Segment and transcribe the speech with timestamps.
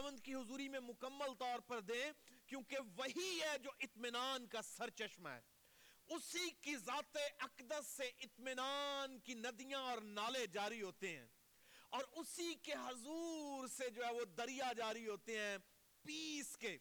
[0.00, 2.04] خداوند کی حضوری میں مکمل طور پر دیں
[2.48, 5.40] کیونکہ وہی ہے جو اطمینان کا سرچشمہ ہے
[6.16, 11.26] اسی کی ذات اقدس سے اطمینان کی ندیاں اور نالے جاری ہوتے ہیں
[11.98, 15.56] اور اسی کے حضور سے جو ہے وہ دریا جاری ہوتے ہیں
[16.04, 16.76] پیس کے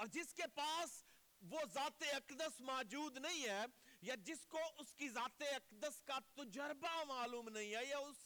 [0.00, 1.02] اور جس کے پاس
[1.50, 3.64] وہ ذات اقدس موجود نہیں ہے
[4.10, 8.22] یا جس کو اس کی ذات اقدس کا تجربہ معلوم نہیں ہے یا اس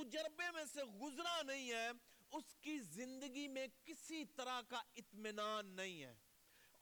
[0.00, 1.90] تجربے میں سے گزرا نہیں ہے
[2.32, 6.14] اس کی زندگی میں کسی طرح کا اطمینان نہیں ہے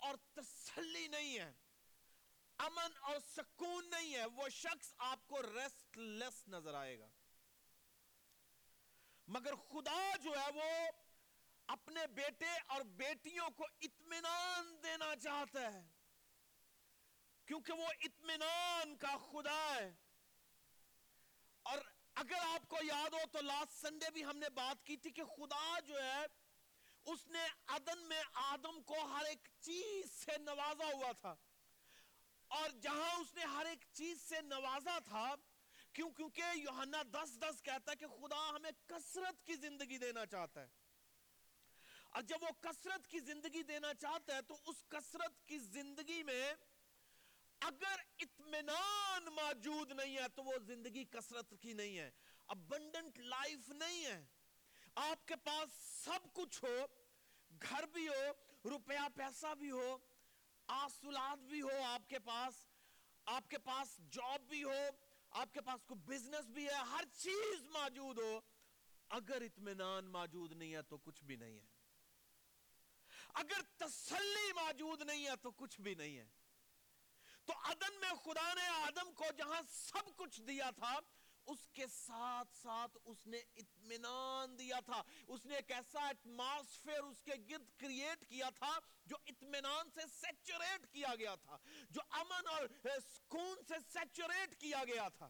[0.07, 1.51] اور تسلی نہیں ہے
[2.67, 7.09] امن اور سکون نہیں ہے وہ شخص آپ کو ریسٹ لیس نظر آئے گا
[9.37, 10.69] مگر خدا جو ہے وہ
[11.75, 15.83] اپنے بیٹے اور بیٹیوں کو اطمینان دینا چاہتا ہے
[17.47, 19.91] کیونکہ وہ اطمینان کا خدا ہے
[21.71, 21.79] اور
[22.21, 25.25] اگر آپ کو یاد ہو تو لاسٹ سنڈے بھی ہم نے بات کی تھی کہ
[25.37, 26.25] خدا جو ہے
[27.13, 31.35] اس نے عدن میں آدم کو ہر ایک چیز سے نوازا ہوا تھا
[32.59, 35.35] اور جہاں اس نے ہر ایک چیز سے نوازا تھا
[35.93, 40.61] کیوں کیونکہ یوہنہ دس دس کہتا ہے کہ خدا ہمیں کسرت کی زندگی دینا چاہتا
[40.63, 40.69] ہے
[42.19, 46.45] اور جب وہ کسرت کی زندگی دینا چاہتا ہے تو اس کسرت کی زندگی میں
[47.67, 52.11] اگر اطمینان موجود نہیں ہے تو وہ زندگی کسرت کی نہیں ہے
[52.55, 54.21] ابنڈنٹ لائف نہیں ہے
[55.03, 56.75] آپ کے پاس سب کچھ ہو
[57.69, 59.97] گھر بھی ہو روپیہ پیسہ بھی ہو
[60.79, 62.65] آسولاد بھی ہو آپ کے پاس
[63.37, 64.83] آپ کے پاس جاب بھی ہو
[65.43, 68.39] آپ کے پاس کوئی بزنس بھی ہے ہر چیز موجود ہو
[69.21, 71.71] اگر اطمینان موجود نہیں ہے تو کچھ بھی نہیں ہے
[73.45, 76.27] اگر تسلی موجود نہیں ہے تو کچھ بھی نہیں ہے
[77.47, 80.99] تو عدن میں خدا نے آدم کو جہاں سب کچھ دیا تھا
[81.53, 85.01] اس کے ساتھ ساتھ اس نے اطمینان دیا تھا
[85.37, 88.71] اس نے ایک ایسا ایٹماسفیئر اس کے گرد کریٹ کیا تھا
[89.13, 91.59] جو اطمینان سے سیچوریٹ کیا گیا تھا
[91.97, 92.67] جو امن اور
[93.09, 95.29] سکون سے سیچوریٹ کیا گیا تھا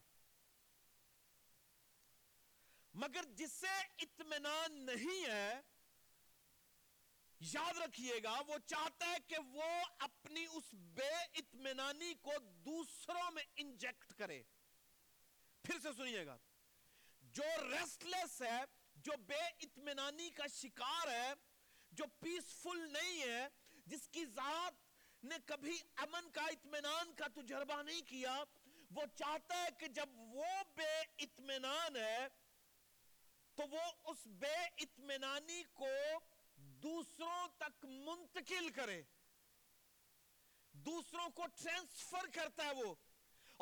[3.04, 3.76] مگر جسے
[4.09, 5.60] اطمینان نہیں ہے
[7.50, 9.69] یاد رکھیے گا وہ چاہتا ہے کہ وہ
[10.06, 11.08] اپنی اس بے
[11.42, 12.32] اطمینانی کو
[12.64, 14.42] دوسروں میں انجیکٹ کرے
[15.64, 16.36] پھر سے سنیے گا
[17.38, 18.60] جو ریسٹلیس ہے
[19.04, 21.32] جو بے اطمینانی کا شکار ہے
[22.00, 23.47] جو پیسفل نہیں ہے
[23.92, 28.42] جس کی ذات نے کبھی امن کا اطمینان کا تجربہ نہیں کیا
[28.94, 30.91] وہ چاہتا ہے کہ جب وہ بے
[31.26, 32.26] اطمینان ہے
[33.56, 34.54] تو وہ اس بے
[34.86, 35.88] اطمینانی کو
[38.16, 39.00] منتقل کرے
[40.86, 42.94] دوسروں کو ٹرانسفر کرتا ہے وہ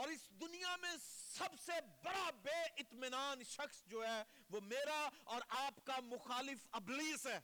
[0.03, 1.73] اور اس دنیا میں سب سے
[2.05, 5.01] بڑا بے اطمینان شخص جو ہے وہ میرا
[5.35, 7.39] اور آپ کا مخالف ابلیس ہے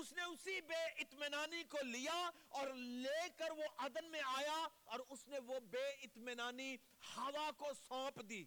[0.00, 2.20] اس نے اسی بے اطمینانی کو لیا
[2.58, 2.68] اور
[3.06, 4.58] لے کر وہ عدن میں آیا
[4.94, 6.74] اور اس نے وہ بے اطمینانی
[7.16, 8.44] ہوا کو سونپ دی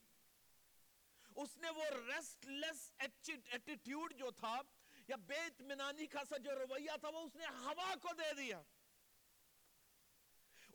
[1.44, 4.56] اس نے وہ ریسٹلیس ایٹیٹیوڈ جو تھا
[5.10, 8.62] یا بے اطمینانی کا سا جو رویہ تھا وہ اس نے ہوا کو دے دیا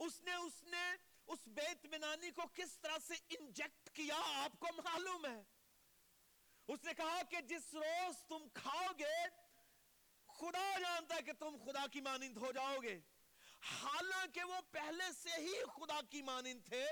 [0.06, 0.84] اس نے اس نے
[1.34, 5.41] اس بے اطمینانی کو کس طرح سے انجیکٹ کیا آپ کو معلوم ہے
[6.72, 9.12] اس نے کہا کہ جس روز تم کھاؤ گے
[10.38, 12.98] خدا جانتا ہے کہ تم خدا کی مانند ہو جاؤ گے
[13.70, 16.84] حالانکہ وہ پہلے سے ہی خدا کی مانند تھے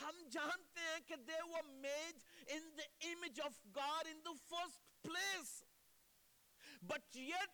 [0.00, 2.22] ہم جانتے ہیں کہ they were made
[2.56, 5.52] in the image of God in the first place
[6.86, 7.50] But yet,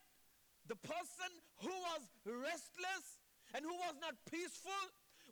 [0.67, 1.31] the person
[1.61, 3.05] who was restless
[3.53, 4.89] and who was not peaceful,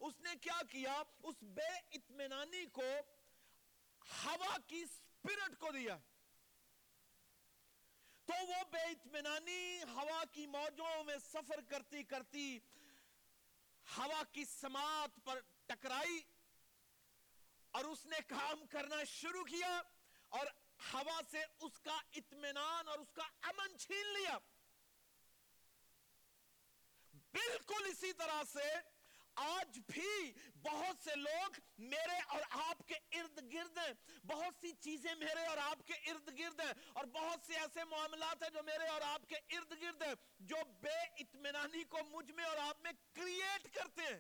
[0.08, 0.92] اس نے کیا کیا
[1.30, 2.82] اس بے اطمینانی کو
[4.24, 5.96] ہوا کی اسپرٹ کو دیا
[8.26, 12.48] تو وہ بے اطمینانی ہوا کی موجوں میں سفر کرتی کرتی
[13.98, 16.20] ہوا کی سماعت پر ٹکرائی
[17.80, 19.76] اور اس نے کام کرنا شروع کیا
[20.38, 20.46] اور
[20.94, 24.38] ہوا سے اس کا اطمینان اور اس کا امن چھین لیا
[27.34, 28.68] بالکل اسی طرح سے
[29.46, 30.10] آج بھی
[30.62, 31.58] بہت سے لوگ
[31.90, 33.94] میرے اور آپ کے ارد گرد ہیں
[34.28, 38.42] بہت سی چیزیں میرے اور آپ کے ارد گرد ہیں اور بہت سے ایسے معاملات
[38.44, 40.14] ہیں جو میرے اور آپ کے ارد گرد ہیں
[40.54, 40.96] جو بے
[41.26, 44.20] اطمینانی کو مجھ میں اور آپ میں کریٹ کرتے ہیں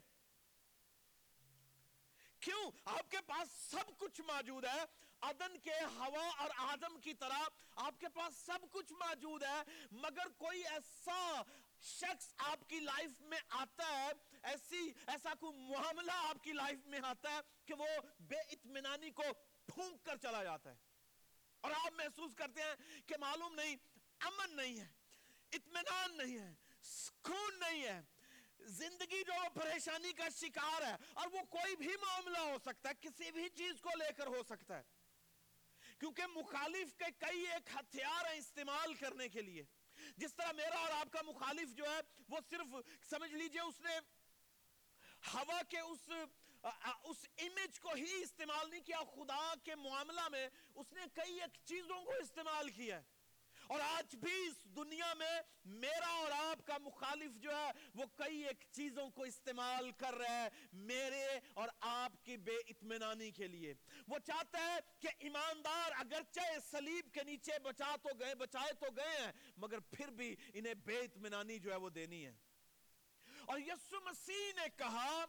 [2.45, 4.83] کیوں آپ کے پاس سب کچھ موجود ہے
[5.25, 7.43] عدن کے ہوا اور آدم کی طرح
[7.85, 9.61] آپ کے پاس سب کچھ موجود ہے
[9.91, 11.17] مگر کوئی ایسا
[11.87, 14.11] شخص آپ کی لائف میں آتا ہے
[14.51, 17.85] ایسی ایسا کوئی معاملہ آپ کی لائف میں آتا ہے ہے کہ وہ
[18.29, 20.73] بے کو کر چلا جاتا
[21.67, 23.75] اور آپ محسوس کرتے ہیں کہ معلوم نہیں
[24.29, 24.85] امن نہیں ہے
[25.57, 26.53] اطمینان نہیں ہے
[26.91, 28.01] سکون نہیں ہے
[28.77, 33.31] زندگی جو پریشانی کا شکار ہے اور وہ کوئی بھی معاملہ ہو سکتا ہے کسی
[33.31, 34.96] بھی چیز کو لے کر ہو سکتا ہے
[35.99, 39.63] کیونکہ مخالف کے کئی ایک ہتھیار ہیں استعمال کرنے کے لیے
[40.17, 41.99] جس طرح میرا اور آپ کا مخالف جو ہے
[42.29, 42.75] وہ صرف
[43.09, 43.97] سمجھ لیجئے اس نے
[45.33, 46.09] ہوا کے اس
[47.09, 50.47] اس امیج کو ہی استعمال نہیں کیا خدا کے معاملہ میں
[50.81, 53.15] اس نے کئی ایک چیزوں کو استعمال کیا ہے
[53.71, 55.39] اور آج بھی اس دنیا میں
[55.79, 60.47] میرا اور آپ کا مخالف جو ہے وہ کئی ایک چیزوں کو استعمال کر رہے
[60.91, 61.23] میرے
[61.61, 63.73] اور آپ کی بے اطمینانی کے لیے
[64.07, 69.31] وہ چاہتا ہے کہ ایماندار اگرچہ سلیب کے نیچے بچا تو گئے بچائے تو گئے
[69.65, 72.33] مگر پھر بھی انہیں بے اطمینانی جو ہے وہ دینی ہے
[73.51, 75.23] اور یسو مسیح نے کہا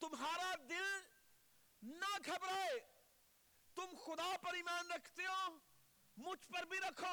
[0.00, 2.78] تمہارا دل نہ گھبرائے
[3.74, 5.56] تم خدا پر ایمان رکھتے ہو
[6.26, 7.12] مجھ پر بھی رکھو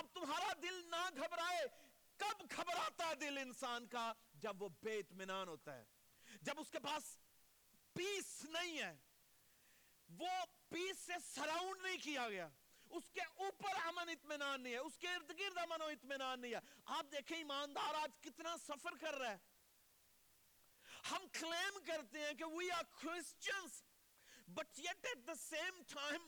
[0.00, 1.64] اب تمہارا دل نہ گھبرائے
[2.22, 4.12] کب گھبراتا ہے دل انسان کا
[4.46, 5.84] جب وہ بے اطمینان ہوتا ہے
[6.48, 7.04] جب اس کے پاس
[7.98, 8.94] پیس نہیں ہے
[10.18, 10.28] وہ
[10.70, 10.98] پیس
[11.34, 11.46] سے
[11.82, 12.48] نہیں کیا گیا
[12.98, 16.54] اس کے اوپر امن اطمینان نہیں ہے اس کے ارد گرد امن و اطمینان نہیں
[16.54, 16.60] ہے
[16.98, 22.70] آپ دیکھیں ایماندار آج کتنا سفر کر رہا ہے ہم کلیم کرتے ہیں کہ we
[22.78, 23.06] are
[24.52, 26.26] the same time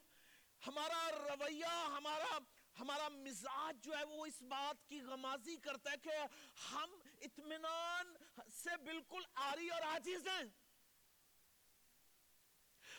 [0.67, 2.37] ہمارا رویہ ہمارا
[2.79, 6.19] ہمارا مزاج جو ہے وہ اس بات کی غمازی کرتا ہے کہ
[6.70, 6.97] ہم
[7.29, 8.14] اطمینان
[8.62, 10.43] سے بالکل آری اور آجیز ہیں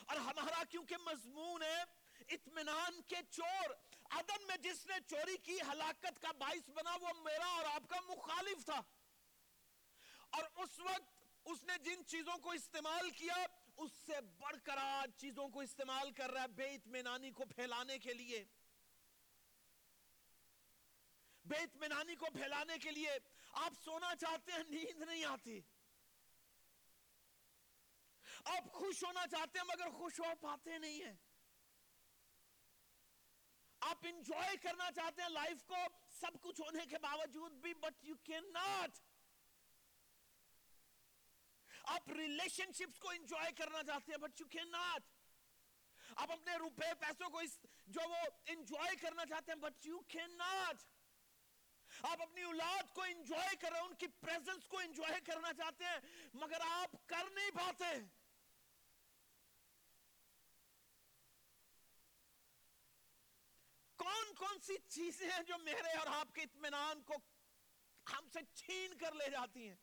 [0.08, 1.82] اور ہمارا کیونکہ مضمون ہے
[2.38, 3.74] اطمینان کے چور
[4.18, 8.00] عدن میں جس نے چوری کی ہلاکت کا باعث بنا وہ میرا اور آپ کا
[8.10, 8.80] مخالف تھا
[10.38, 11.22] اور اس وقت
[11.52, 13.44] اس نے جن چیزوں کو استعمال کیا
[13.82, 17.98] اس سے بڑھ کر آج چیزوں کو استعمال کر رہا ہے بے اطمینانی کو پھیلانے
[18.06, 18.44] کے لیے
[21.52, 23.18] بے اطمینانی کو پھیلانے کے لیے
[23.66, 25.60] آپ سونا چاہتے ہیں نیند نہیں آتی
[28.56, 31.14] آپ خوش ہونا چاہتے ہیں مگر خوش ہو پاتے نہیں ہیں
[33.90, 35.76] آپ انجوائے کرنا چاہتے ہیں لائف کو
[36.20, 38.98] سب کچھ ہونے کے باوجود بھی بٹ یو کین ناٹ
[41.92, 45.02] آپ ریلیشن شپس کو انجوائے کرنا چاہتے ہیں
[46.22, 47.42] آپ اپنے روپے پیسوں کو
[47.96, 48.18] جو وہ
[48.54, 50.50] انجوائے کرنا چاہتے ہیں
[52.10, 55.86] آپ اپنی اولاد کو انجوائے کر رہے ہیں ان کی پریزنس کو انجوائے کرنا چاہتے
[55.86, 57.90] ہیں مگر آپ کر نہیں پاتے
[64.04, 67.18] کون کون سی چیزیں ہیں جو میرے اور آپ کے اطمینان کو
[68.14, 69.76] ہم سے چھین کر لے جاتی ہیں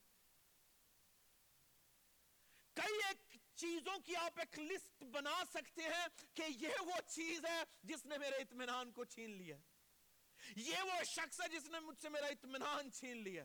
[2.77, 6.07] کئی ایک چیزوں کی آپ ایک لسٹ بنا سکتے ہیں
[6.37, 9.57] کہ یہ وہ چیز ہے جس نے میرے اطمینان کو چھین لیا
[10.57, 13.45] یہ وہ شخص ہے جس نے مجھ سے میرا اطمینان چھین لیا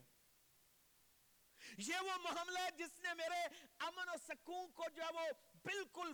[1.88, 3.42] یہ وہ معاملہ ہے جس نے میرے
[3.86, 5.26] امن و سکون کو جو ہے وہ
[5.66, 6.12] بالکل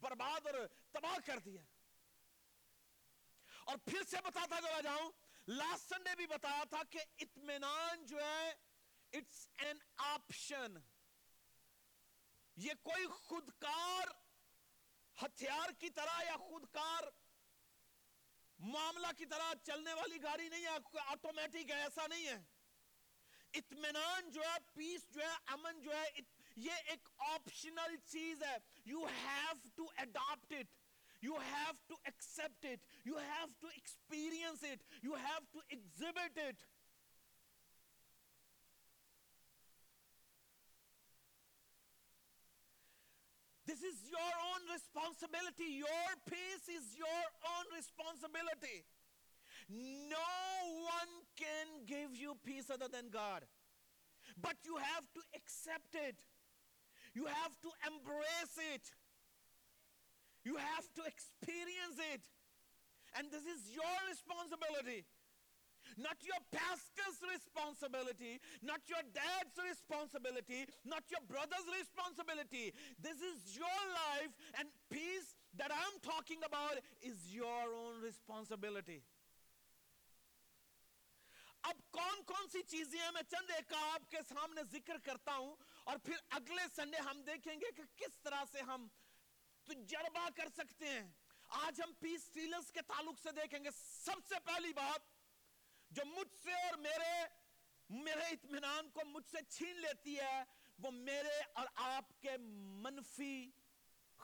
[0.00, 1.62] برباد اور تباہ کر دیا
[3.72, 5.10] اور پھر سے بتاتا چلا جاؤں
[5.48, 8.48] لاسٹ سنڈے بھی بتایا تھا کہ اطمینان جو ہے
[9.18, 9.78] اٹس این
[10.12, 10.76] آپشن
[12.56, 14.08] یہ کوئی خودکار
[15.22, 17.04] ہتھیار کی طرح یا خودکار
[18.72, 22.42] معاملہ کی طرح چلنے والی گاڑی نہیں ہے آٹومیٹک ہے ایسا نہیں ہے
[23.58, 26.04] اطمینان جو ہے پیس جو ہے امن جو ہے
[26.66, 30.78] یہ ایک آپشنل چیز ہے you have to adapt it
[31.24, 36.62] you have to accept it you have to experience it you have to exhibit it
[43.72, 45.80] This is your own responsibility.
[45.80, 47.24] Your peace is your
[47.56, 48.84] own responsibility.
[49.72, 50.36] No
[50.84, 53.48] one can give you peace other than God.
[54.36, 56.20] But you have to accept it.
[57.16, 58.84] You have to embrace it.
[60.44, 62.20] You have to experience it.
[63.16, 65.08] And this is your responsibility.
[65.98, 72.72] not your pastor's responsibility, not your dad's responsibility, not your brother's responsibility.
[73.00, 73.80] This is your
[74.16, 79.02] life and peace that I'm talking about is your own responsibility.
[81.70, 85.54] اب کون کون سی چیزیں ہیں میں چند ایک آپ کے سامنے ذکر کرتا ہوں
[85.92, 88.86] اور پھر اگلے سنڈے ہم دیکھیں گے کہ کس طرح سے ہم
[89.66, 91.06] تجربہ کر سکتے ہیں
[91.62, 95.10] آج ہم پیس فیلرز کے تعلق سے دیکھیں گے سب سے پہلی بات
[95.94, 97.12] جو مجھ سے اور میرے
[98.04, 100.42] میرے اطمینان کو مجھ سے چھین لیتی ہے
[100.82, 102.36] وہ میرے اور آپ کے
[102.84, 103.34] منفی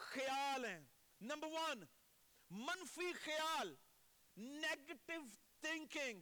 [0.04, 0.80] خیال ہیں
[1.30, 1.84] نمبر ون
[2.68, 3.74] منفی خیال
[4.36, 5.20] نیگٹیو
[5.60, 6.20] تھنکنگ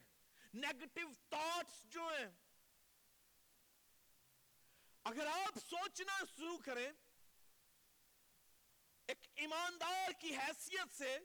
[0.66, 2.28] نیگٹیو تھاٹس جو ہیں
[5.10, 6.90] اگر آپ سوچنا شروع کریں
[9.06, 11.16] ایک ایماندار کی حیثیت سے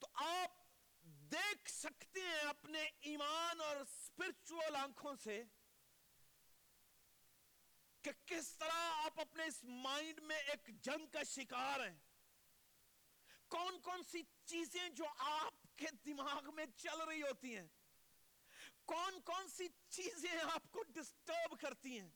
[0.00, 0.60] تو آپ
[1.32, 2.78] دیکھ سکتے ہیں اپنے
[3.10, 5.42] ایمان اور اسپرچل آنکھوں سے
[8.06, 11.96] کہ کس طرح آپ اپنے اس مائنڈ میں ایک جنگ کا شکار ہیں
[13.54, 14.22] کون کون سی
[14.52, 17.66] چیزیں جو آپ کے دماغ میں چل رہی ہوتی ہیں
[18.92, 22.08] کون کون سی چیزیں آپ کو ڈسٹرب کرتی ہیں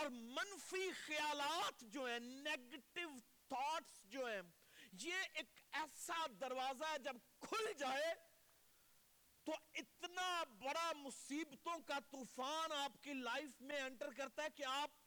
[0.00, 0.08] اور
[0.38, 3.08] منفی خیالات جو ہیں نیگٹیو
[3.54, 4.40] تھاٹس جو ہیں
[5.02, 8.12] یہ ایک ایسا دروازہ ہے جب کھل جائے
[9.44, 14.98] تو اتنا بڑا مصیبتوں کا طوفان آپ کی لائف میں انٹر کرتا ہے کہ آپ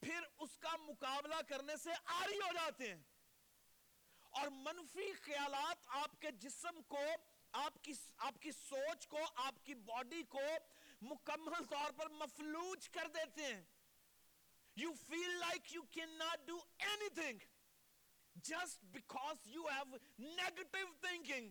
[0.00, 3.02] پھر اس کا مقابلہ کرنے سے آری ہو جاتے ہیں
[4.40, 7.04] اور منفی خیالات آپ کے جسم کو
[7.62, 7.92] آپ کی
[8.28, 10.40] آپ کی سوچ کو آپ کی باڈی کو
[11.10, 13.62] مکمل طور پر مفلوج کر دیتے ہیں
[14.76, 16.58] you feel like you can not do
[17.20, 17.44] anything
[18.42, 21.50] just because you have negative thinking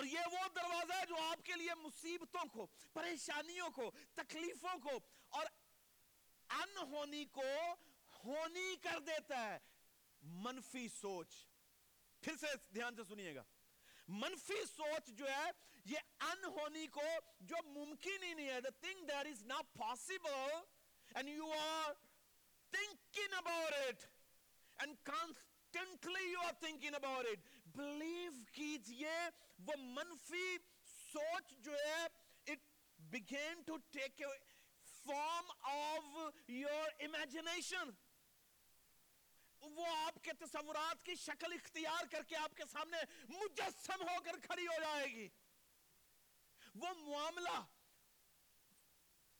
[0.00, 4.98] اور یہ وہ دروازہ ہے جو آپ کے لیے مصیبتوں کو پریشانیوں کو تکلیفوں کو
[5.38, 5.46] اور
[6.60, 7.42] انہونی کو
[8.24, 9.58] ہونی کر دیتا ہے
[10.44, 11.34] منفی سوچ
[12.24, 13.42] پھر سے دھیان سے سنیے گا
[14.22, 15.50] منفی سوچ جو ہے
[15.90, 17.02] یہ انہونی کو
[17.52, 20.56] جو ممکن ہی نہیں ہے the thing that is not possible
[21.14, 21.92] and you are
[22.76, 24.04] thinking about it
[25.04, 27.26] constantly you are began about
[27.74, 28.32] blue
[33.24, 34.20] کی
[35.06, 37.90] فارم آف یور امیجنیشن
[39.76, 42.96] وہ آپ کے تصورات کی شکل اختیار کر کے آپ کے سامنے
[43.28, 45.28] مجسم ہو کر کھڑی ہو جائے گی
[46.82, 47.60] وہ معاملہ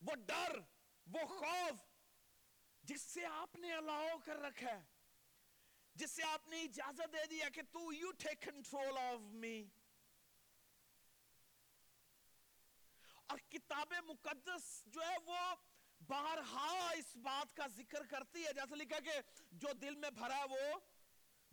[0.07, 0.59] وہ ڈر
[1.15, 1.81] وہ خوف
[2.91, 4.81] جس سے آپ نے الاؤ کر رکھا ہے
[6.01, 9.63] جس سے آپ نے اجازت دے دیا کہ تو you take control of me
[13.33, 14.63] اور کتاب مقدس
[14.95, 15.39] جو ہے وہ
[16.07, 19.21] بارہا اس بات کا ذکر کرتی ہے جیسے لکھا کہ
[19.65, 20.79] جو دل میں بھرا ہے وہ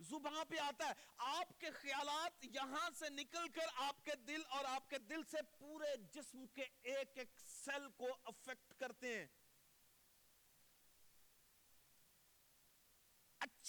[0.08, 0.92] زبان پہ آتا ہے
[1.38, 5.42] آپ کے خیالات یہاں سے نکل کر آپ کے دل اور آپ کے دل سے
[5.58, 9.26] پورے جسم کے ایک ایک سیل کو افیکٹ کرتے ہیں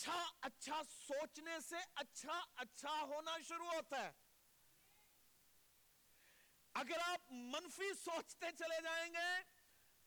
[0.01, 4.11] اچھا اچھا سوچنے سے اچھا اچھا ہونا شروع ہوتا ہے
[6.81, 9.27] اگر آپ منفی سوچتے چلے جائیں گے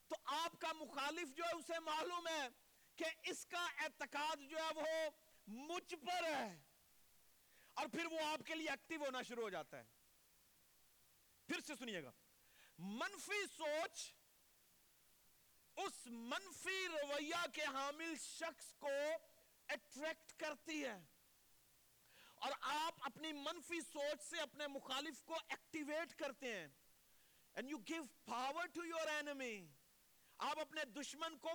[0.09, 2.47] تو آپ کا مخالف جو ہے اسے معلوم ہے
[3.01, 5.09] کہ اس کا اعتقاد جو ہے وہ
[5.71, 6.45] مجھ پر ہے
[7.81, 9.83] اور پھر وہ آپ کے لیے ایکٹیو ہونا شروع ہو جاتا ہے
[11.47, 12.11] پھر سے سنیے گا
[13.03, 14.03] منفی سوچ
[15.85, 18.89] اس منفی رویہ کے حامل شخص کو
[19.73, 20.97] اٹریکٹ کرتی ہے
[22.45, 26.67] اور آپ اپنی منفی سوچ سے اپنے مخالف کو ایکٹیویٹ کرتے ہیں
[27.53, 29.55] and you give power to your enemy
[30.49, 31.49] آپ اپنے دشمن کو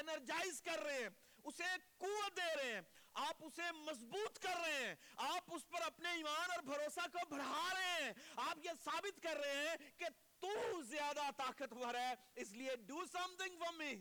[0.00, 1.08] انرجائز کر رہے ہیں
[1.50, 1.64] اسے
[1.98, 2.80] قوت دے رہے ہیں
[3.22, 4.94] آپ اسے مضبوط کر رہے ہیں
[5.26, 8.12] آپ اس پر اپنے ایمان اور بھروسہ کو بڑھا رہے ہیں
[8.46, 10.06] آپ یہ ثابت کر رہے ہیں کہ
[10.40, 10.52] تو
[10.90, 13.92] زیادہ طاقتور ہے اس لیے do something for me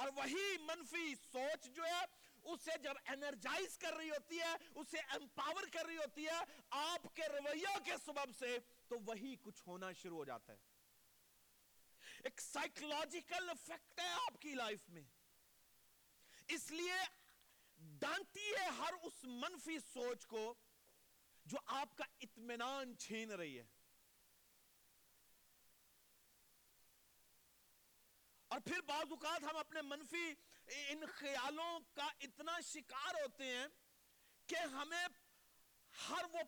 [0.00, 2.04] اور وہی منفی سوچ جو ہے
[2.52, 6.38] اسے جب انرجائز کر رہی ہوتی ہے اسے امپاور کر رہی ہوتی ہے
[6.82, 8.56] آپ کے رویہ کے سبب سے
[8.88, 14.88] تو وہی کچھ ہونا شروع ہو جاتا ہے ایک سائیکلوجیکل افیکٹ ہے آپ کی لائف
[14.96, 15.02] میں
[16.56, 16.96] اس لیے
[18.06, 20.42] ڈانٹی ہے ہر اس منفی سوچ کو
[21.52, 23.66] جو آپ کا اطمینان چھین رہی ہے
[28.52, 30.22] اور پھر بعض اوقات ہم اپنے منفی
[30.92, 33.66] ان خیالوں کا اتنا شکار ہوتے ہیں
[34.52, 35.04] کہ ہمیں
[36.08, 36.42] ہر وہ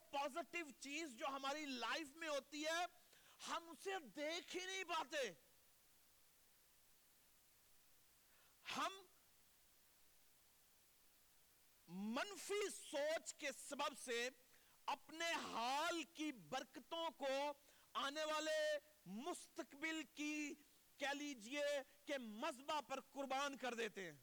[0.80, 2.80] چیز جو ہماری لائف میں ہوتی ہے
[3.48, 5.30] ہم اسے دیکھ ہی نہیں پاتے
[8.76, 8.98] ہم
[12.18, 14.28] منفی سوچ کے سبب سے
[14.98, 17.32] اپنے حال کی برکتوں کو
[18.04, 18.58] آنے والے
[19.26, 20.34] مستقبل کی
[21.02, 21.62] کہہ لیجئے
[22.06, 24.18] کہ مذبح پر قربان کر دیتے ہیں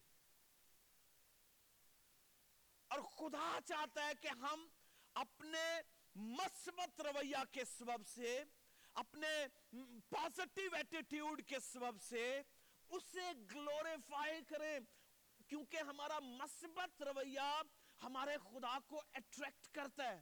[2.96, 4.66] اور خدا چاہتا ہے کہ ہم
[5.24, 5.64] اپنے
[6.28, 8.38] مثبت رویہ کے سبب سے
[9.04, 9.28] اپنے
[10.10, 12.24] پازیٹیو ایٹیٹیوڈ کے سبب سے
[12.98, 14.78] اسے گلوریفائی کریں
[15.50, 17.50] کیونکہ ہمارا مثبت رویہ
[18.04, 20.20] ہمارے خدا کو اٹریکٹ کرتا ہے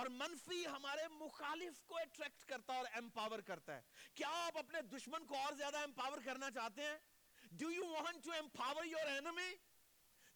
[0.00, 3.80] اور منفی ہمارے مخالف کو اٹریکٹ کرتا اور ایمپاور کرتا ہے
[4.20, 6.96] کیا آپ اپنے دشمن کو اور زیادہ ایمپاور کرنا چاہتے ہیں
[7.62, 9.48] do you want to empower your enemy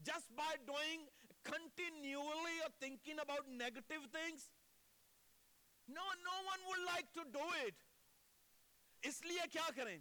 [0.08, 1.06] just by doing
[1.50, 4.48] continually اور thinking about negative things
[5.98, 7.84] no no one would like to do it
[9.08, 9.96] اس لیے کیا کریں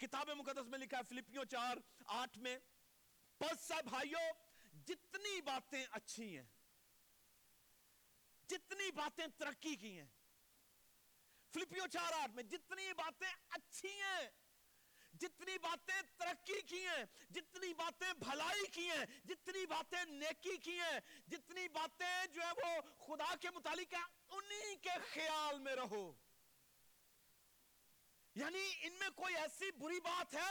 [0.00, 1.76] کتاب مقدس میں لکھا ہے فلپیوں چار
[2.20, 2.58] آٹھ میں
[3.38, 4.26] پس سب بھائیو
[4.88, 6.42] جتنی باتیں اچھی ہیں
[8.48, 10.06] جتنی باتیں ترقی کی ہیں
[11.54, 14.28] فلپیو چار آٹھ میں جتنی باتیں اچھی ہیں
[15.20, 20.98] جتنی باتیں ترقی کی ہیں جتنی باتیں بھلائی کی ہیں جتنی باتیں نیکی کی ہیں
[21.30, 24.02] جتنی باتیں جو ہے وہ خدا کے متعلق ہیں
[24.38, 26.04] انہی کے خیال میں رہو
[28.40, 30.50] یعنی ان میں کوئی ایسی بری بات ہے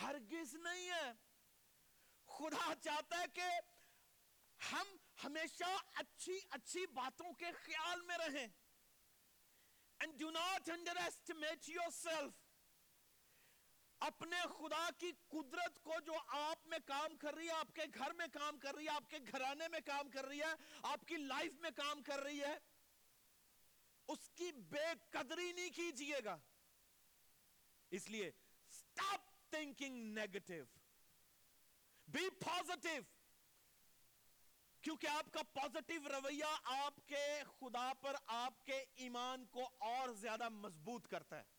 [0.00, 1.10] ہرگز نہیں ہے
[2.38, 3.48] خدا چاہتا ہے کہ
[4.72, 5.70] ہم ہمیشہ
[6.00, 11.68] اچھی اچھی باتوں کے خیال میں رہیں and do not underestimate yourself
[12.02, 12.46] yourself
[14.08, 18.12] اپنے خدا کی قدرت کو جو آپ میں کام کر رہی ہے آپ کے گھر
[18.18, 20.52] میں کام کر رہی ہے آپ کے گھرانے میں کام کر رہی ہے
[20.92, 22.56] آپ کی لائف میں کام کر رہی ہے
[24.14, 26.36] اس کی بے قدری نہیں کیجئے گا
[27.98, 28.30] اس لیے
[28.78, 30.74] stop thinking negative
[32.14, 33.04] be positive
[34.82, 37.22] کیونکہ آپ کا پازیٹیو رویہ آپ کے
[37.60, 41.56] خدا پر آپ کے ایمان کو اور زیادہ مضبوط کرتا ہے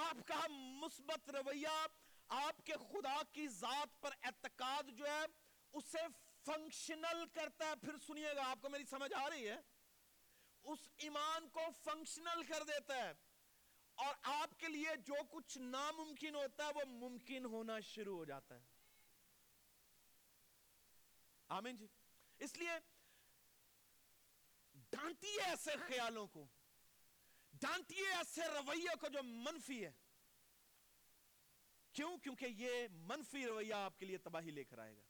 [0.00, 0.40] آپ کا
[0.82, 1.76] مثبت رویہ
[2.40, 5.24] آپ کے خدا کی ذات پر اعتقاد جو ہے
[5.80, 6.06] اسے
[6.46, 9.56] فنکشنل کرتا ہے پھر سنیے گا آپ کو میری سمجھ آ رہی ہے
[10.72, 13.12] اس ایمان کو فنکشنل کر دیتا ہے
[14.06, 18.54] اور آپ کے لیے جو کچھ ناممکن ہوتا ہے وہ ممکن ہونا شروع ہو جاتا
[18.54, 18.67] ہے
[21.56, 21.86] آمین جی
[22.44, 22.70] اس لیے
[24.90, 26.44] ڈانٹی ہے ایسے خیالوں کو
[27.60, 29.90] ڈانٹی ہے ایسے رویے کو جو منفی ہے
[31.98, 35.02] کیوں کیونکہ یہ منفی رویہ آپ کے لیے تباہی لے کر آئے گا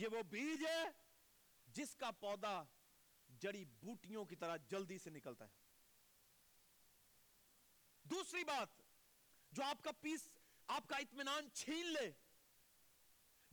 [0.00, 0.84] یہ وہ بیج ہے
[1.78, 2.62] جس کا پودا
[3.40, 5.62] جڑی بوٹیوں کی طرح جلدی سے نکلتا ہے
[8.10, 8.80] دوسری بات
[9.56, 10.28] جو آپ کا پیس
[10.76, 12.10] آپ کا اطمینان چھین لے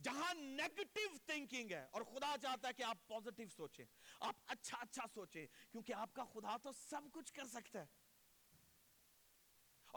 [0.04, 3.84] جہاں نیگٹیو تھنکنگ ہے اور خدا چاہتا ہے کہ آپ پوزیٹیو سوچیں
[4.28, 8.00] آپ اچھا اچھا سوچیں کیونکہ آپ کا خدا تو سب کچھ کر سکتا ہے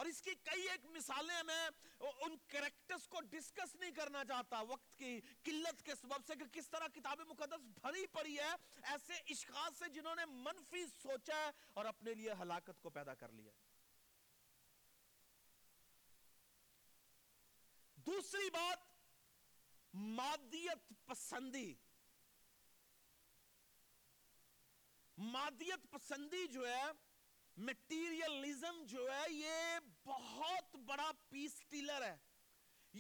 [0.02, 1.60] اور اس کی کئی ایک مثالیں میں
[2.00, 2.36] ان
[3.10, 7.22] کو ڈسکس نہیں کرنا چاہتا وقت کی قلت کے سبب سے کہ کس طرح کتاب
[7.28, 8.50] مقدس بھری پڑی ہے
[8.94, 13.32] ایسے اشخاص سے جنہوں نے منفی سوچا ہے اور اپنے لیے ہلاکت کو پیدا کر
[13.40, 13.52] لیا
[18.08, 18.94] دوسری بات
[19.96, 21.70] مادیت پسندی
[25.18, 26.86] مادیت پسندی جو ہے
[27.68, 32.16] میٹیریلزم جو ہے یہ بہت بڑا پیس ٹیلر ہے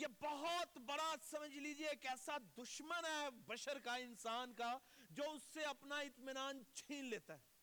[0.01, 4.77] یہ بہت بڑا سمجھ لیجئے ایک ایسا دشمن ہے بشر کا انسان کا
[5.19, 7.53] جو اس سے اپنا اطمینان چھین لیتا ہے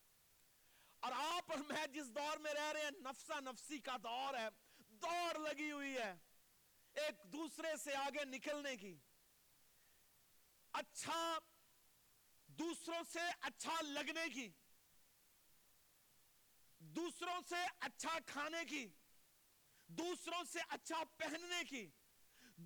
[1.06, 4.48] اور آپ اور میں جس دور میں رہ رہے ہیں نفسا نفسی کا دور ہے
[5.04, 6.12] دوڑ لگی ہوئی ہے
[7.06, 8.94] ایک دوسرے سے آگے نکلنے کی
[10.80, 11.22] اچھا
[12.58, 14.48] دوسروں سے اچھا لگنے کی
[16.96, 17.56] دوسروں سے
[17.88, 18.87] اچھا کھانے کی
[19.98, 21.87] دوسروں سے اچھا پہننے کی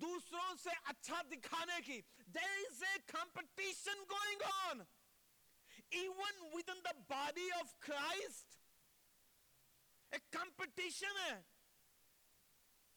[0.01, 1.99] دوسروں سے اچھا دکھانے کی
[2.37, 4.85] there is a competition going on
[6.01, 8.57] even within the body of Christ
[10.17, 11.39] ایک کمپٹیشن ہے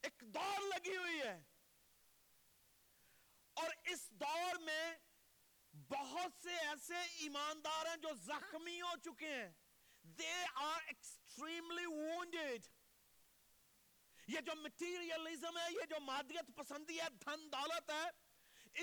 [0.08, 1.38] ایک دور لگی ہوئی ہے
[3.60, 4.84] اور اس دور میں
[5.88, 9.48] بہت سے ایسے ایماندار ہیں جو زخمی ہو چکے ہیں
[10.20, 10.32] دے
[10.68, 12.66] آر ایکسٹریملی وونڈیڈ
[14.32, 18.08] یہ جو مٹیریلزم ہے یہ جو مادیت پسندی ہے دھن دولت ہے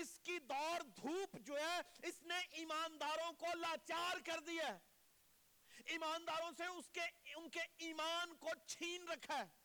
[0.00, 6.50] اس کی دور دھوپ جو ہے اس نے ایمانداروں کو لاچار کر دیا ہے ایمانداروں
[6.56, 9.56] سے اس کے ان کے ایمان کو چھین رکھا ہے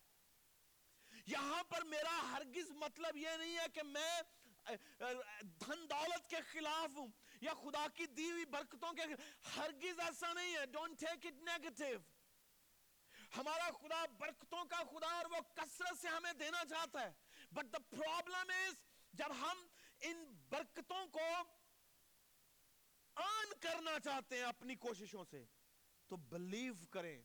[1.33, 4.11] یہاں پر میرا ہرگز مطلب یہ نہیں ہے کہ میں
[4.69, 7.07] دھن دولت کے خلاف ہوں
[7.41, 9.03] یا خدا کی دیوی برکتوں کے
[9.55, 12.01] ہرگز ایسا نہیں ہے don't take it negative
[13.37, 17.11] ہمارا خدا برکتوں کا خدا اور وہ کسر سے ہمیں دینا چاہتا ہے
[17.59, 18.73] but the problem is
[19.17, 19.65] جب ہم
[20.09, 21.27] ان برکتوں کو
[23.23, 25.43] آن کرنا چاہتے ہیں اپنی کوششوں سے
[26.09, 27.17] تو بلیو کریں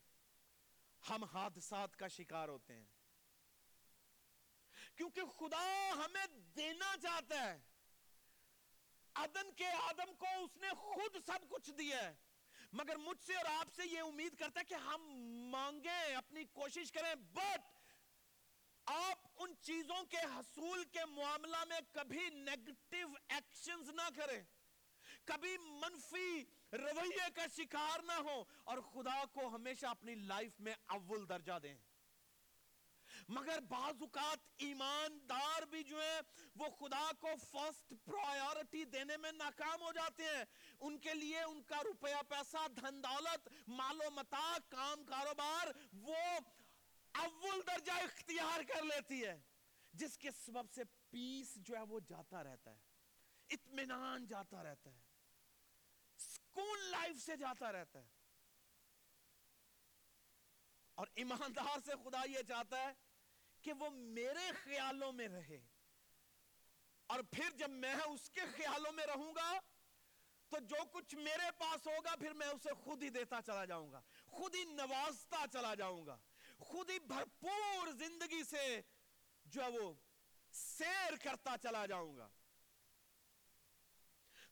[1.10, 2.86] ہم حادثات کا شکار ہوتے ہیں
[4.98, 5.58] کیونکہ خدا
[6.04, 6.24] ہمیں
[6.56, 7.58] دینا چاہتا ہے
[9.24, 12.14] عدن کے آدم کو اس نے خود سب کچھ دیا ہے
[12.80, 15.06] مگر مجھ سے اور آپ سے یہ امید کرتا ہے کہ ہم
[15.52, 17.68] مانگیں اپنی کوشش کریں بٹ
[18.96, 23.08] آپ ان چیزوں کے حصول کے معاملہ میں کبھی نیگٹیو
[23.38, 24.40] ایکشنز نہ کریں
[25.32, 26.44] کبھی منفی
[26.84, 31.74] رویے کا شکار نہ ہو اور خدا کو ہمیشہ اپنی لائف میں اول درجہ دیں
[33.28, 36.20] مگر بعض اوقات ایماندار بھی جو ہیں
[36.58, 40.44] وہ خدا کو فرسٹ پرائیورٹی دینے میں ناکام ہو جاتے ہیں
[40.86, 43.48] ان کے لیے ان کا روپیہ پیسہ دھن دولت
[43.80, 45.68] مال و متا کام کاروبار
[46.06, 46.16] وہ
[47.24, 49.38] اول درجہ اختیار کر لیتی ہے
[50.02, 52.86] جس کے سبب سے پیس جو ہے وہ جاتا رہتا ہے
[53.56, 55.06] اطمینان جاتا رہتا ہے
[56.28, 58.16] سکون لائف سے جاتا رہتا ہے
[61.02, 62.92] اور ایماندار سے خدا یہ چاہتا ہے
[63.68, 65.58] کہ وہ میرے خیالوں میں رہے
[67.14, 69.48] اور پھر جب میں اس کے خیالوں میں رہوں گا
[70.50, 73.64] تو جو کچھ میرے پاس ہوگا پھر میں اسے خود خود ہی ہی دیتا چلا
[73.72, 74.00] جاؤں گا
[74.76, 76.16] نوازتا چلا جاؤں گا
[76.58, 78.64] خود ہی بھرپور زندگی سے
[79.56, 79.92] جو وہ
[80.60, 82.28] سیر کرتا چلا جاؤں گا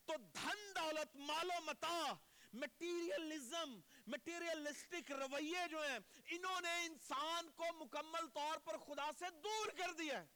[0.06, 1.96] تو دھن دولت مال و متا
[2.64, 5.98] مٹیریلزم مٹیریلسٹک رویے جو ہیں
[6.36, 10.34] انہوں نے انسان کو مکمل طور پر خدا سے دور کر دیا ہے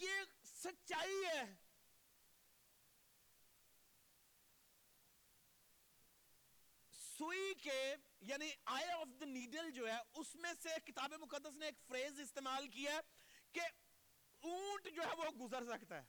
[0.00, 1.42] یہ سچائی ہے
[6.96, 7.78] سوئی کے
[8.32, 12.20] یعنی آئی آف دا نیڈل جو ہے اس میں سے کتاب مقدس نے ایک فریز
[12.20, 13.00] استعمال کیا ہے
[13.52, 13.60] کہ
[14.50, 16.06] اونٹ جو ہے وہ گزر سکتا ہے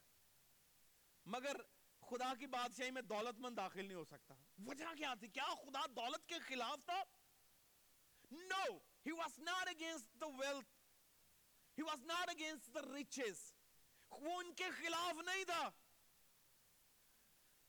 [1.36, 1.62] مگر
[2.10, 4.36] خدا کی بادشاہی میں دولت مند داخل نہیں ہو سکتا
[4.68, 7.02] وجہ کیا تھی کیا خدا دولت کے خلاف تھا
[8.32, 8.64] no
[9.06, 10.74] he was not against the wealth
[11.78, 13.40] he was not against the riches
[14.26, 15.70] وہ ان کے خلاف نہیں تھا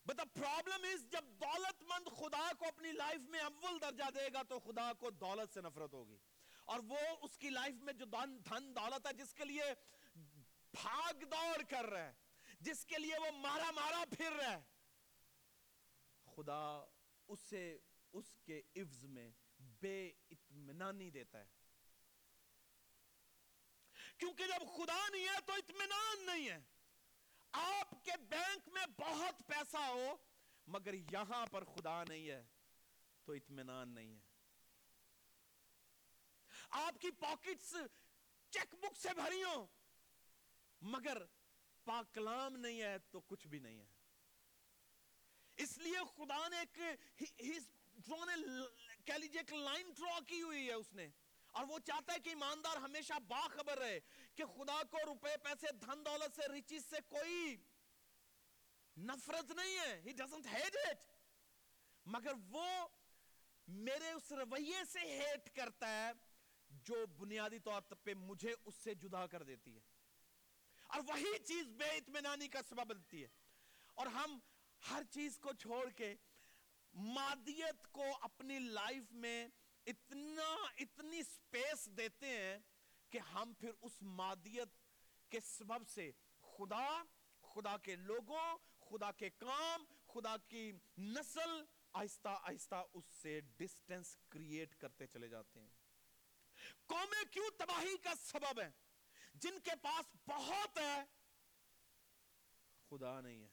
[0.05, 4.27] بٹ دا پرابلم از جب دولت مند خدا کو اپنی لائف میں اول درجہ دے
[4.33, 6.17] گا تو خدا کو دولت سے نفرت ہوگی
[6.73, 9.73] اور وہ اس کی لائف میں جو دن دھن دولت ہے جس کے لیے
[10.81, 12.11] بھاگ دوڑ کر رہے
[12.67, 14.59] جس کے لیے وہ مارا مارا پھر رہے
[16.35, 16.61] خدا
[17.33, 17.63] اسے
[18.19, 19.29] اس کے عفظ میں
[19.81, 19.97] بے
[20.35, 21.61] اطمینانی دیتا ہے
[24.23, 26.59] کیونکہ جب خدا نہیں ہے تو اطمینان نہیں ہے
[27.65, 30.15] آپ کے بینک میں بہت پیسہ ہو
[30.75, 32.41] مگر یہاں پر خدا نہیں ہے
[33.25, 34.31] تو اطمینان نہیں ہے
[36.85, 37.73] آپ کی پاکٹس
[38.57, 39.55] چیک بک سے بھری ہو
[40.95, 41.17] مگر
[41.89, 43.91] پاکلام نہیں ہے تو کچھ بھی نہیں ہے
[45.61, 46.79] اس لیے خدا نے ایک
[47.21, 47.67] ہز
[49.05, 51.07] کہہ لیجئے ایک لائن ڈرا کی ہوئی ہے اس نے
[51.61, 53.99] اور وہ چاہتا ہے کہ ایماندار ہمیشہ باخبر رہے
[54.35, 57.55] کہ خدا کو روپے پیسے دھن دولت سے ریچیز سے کوئی
[59.09, 61.03] نفرت نہیں ہے ہی ڈزنٹ ہیٹ اٹ
[62.15, 62.65] مگر وہ
[63.87, 66.11] میرے اس رویے سے ہیٹ کرتا ہے
[66.87, 69.79] جو بنیادی طور پہ مجھے اس سے جدا کر دیتی ہے
[70.95, 73.27] اور وہی چیز بے اطمینانی کا سبب بنتی ہے
[74.01, 74.37] اور ہم
[74.89, 76.13] ہر چیز کو چھوڑ کے
[76.95, 79.45] مادیت کو اپنی لائف میں
[79.93, 80.53] اتنا
[80.85, 82.57] اتنی سپیس دیتے ہیں
[83.11, 84.75] کہ ہم پھر اس مادیت
[85.31, 86.09] کے سبب سے
[86.51, 86.85] خدا
[87.53, 88.45] خدا کے لوگوں
[88.89, 91.61] خدا کے کام خدا کی نسل
[92.01, 95.69] آہستہ آہستہ اس سے ڈسٹنس کریٹ کرتے چلے جاتے ہیں
[96.87, 98.69] قومیں کیوں تباہی کا سبب ہے
[99.43, 101.03] جن کے پاس بہت ہے
[102.89, 103.52] خدا نہیں ہے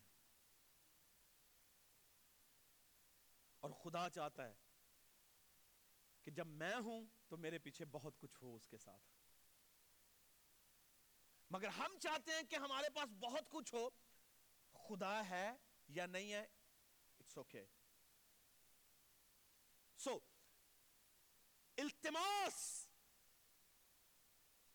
[3.64, 4.54] اور خدا چاہتا ہے
[6.24, 9.08] کہ جب میں ہوں تو میرے پیچھے بہت کچھ ہو اس کے ساتھ
[11.54, 13.88] مگر ہم چاہتے ہیں کہ ہمارے پاس بہت کچھ ہو
[14.88, 15.46] خدا ہے
[15.96, 16.40] یا نہیں ہے
[17.20, 17.64] اٹس اوکے
[20.04, 20.18] سو
[21.86, 22.56] التماس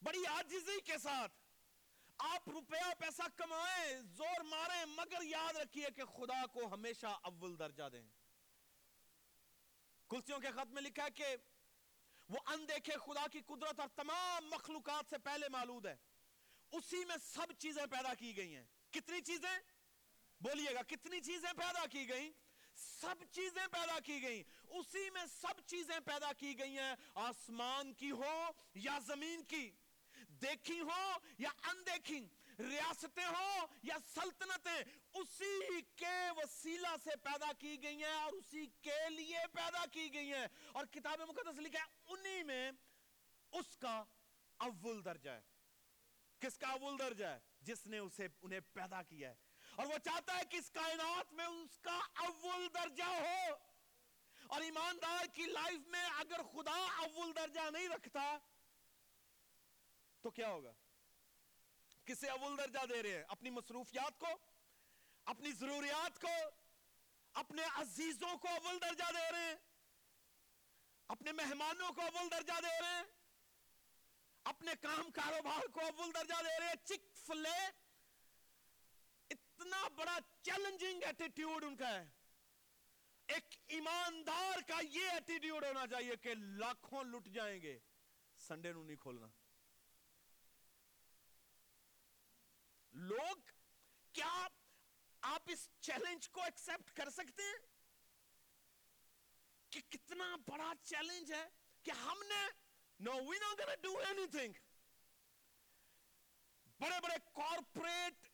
[0.04, 1.38] بڑی آجزی کے ساتھ
[2.32, 7.90] آپ روپیہ پیسہ کمائیں زور ماریں مگر یاد رکھیے کہ خدا کو ہمیشہ اول درجہ
[7.94, 8.02] دیں
[10.16, 11.36] کلسیوں کے خط میں لکھا ہے کہ
[12.34, 15.96] وہ اندیکھے خدا کی قدرت اور تمام مخلوقات سے پہلے معلود ہے
[16.78, 19.50] اسی میں سب چیزیں پیدا کی گئی ہیں کتنی چیزیں
[20.44, 22.30] بولیے گا کتنی چیزیں پیدا کی گئیں
[22.84, 24.44] سب چیزیں پیدا کی گئیں
[24.80, 26.94] اسی میں سب چیزیں پیدا کی گئی ہیں
[27.30, 28.36] آسمان کی ہو
[28.88, 29.70] یا زمین کی
[30.42, 31.00] دیکھی ہو
[31.40, 32.20] یا اندیکھی
[32.60, 34.92] ریاستیں ہو یا سلطنتیں
[35.22, 40.34] اسی کے وسیلہ سے پیدا کی گئی ہیں اور اسی کے لیے پیدا کی گئی
[40.34, 42.70] ہیں اور کتاب مقدس لکھا ہے انہی میں
[43.60, 44.04] اس کا
[44.68, 45.42] اول درجہ ہے
[46.46, 47.40] کس کا اول درجہ ہے
[47.70, 49.44] جس نے اسے انہیں پیدا کیا ہے
[49.76, 53.56] اور وہ چاہتا ہے کہ اس کائنات میں اس کا اول درجہ ہو
[54.56, 58.24] اور ایماندار کی لائف میں اگر خدا اول درجہ نہیں رکھتا
[60.22, 60.72] تو کیا ہوگا
[62.10, 64.28] اول درجہ دے رہے ہیں اپنی مصروفیات کو
[65.34, 66.34] اپنی ضروریات کو
[67.42, 69.56] اپنے عزیزوں کو اول درجہ دے رہے ہیں
[71.16, 73.04] اپنے مہمانوں کو اول درجہ دے رہے ہیں
[74.52, 77.58] اپنے کام کاروبار کو اول درجہ دے رہے ہیں چک فلے
[79.36, 80.18] اتنا بڑا
[80.50, 82.06] چیلنجنگ ایٹیٹیوڈ ان کا ہے
[83.36, 87.78] ایک ایماندار کا یہ ایٹیٹیوڈ ہونا چاہیے کہ لاکھوں لٹ جائیں گے
[88.48, 89.28] سنڈے نو نہیں کھولنا
[92.96, 93.48] لوگ
[94.14, 94.32] کیا
[95.30, 97.58] آپ اس چیلنج کو ایکسپٹ کر سکتے ہیں
[99.72, 101.46] کہ کتنا بڑا چیلنج ہے
[101.84, 102.44] کہ ہم نے
[103.08, 104.62] نو وی نو گنا ڈو اینی تھنگ
[106.80, 108.28] بڑے بڑے کارپوریٹ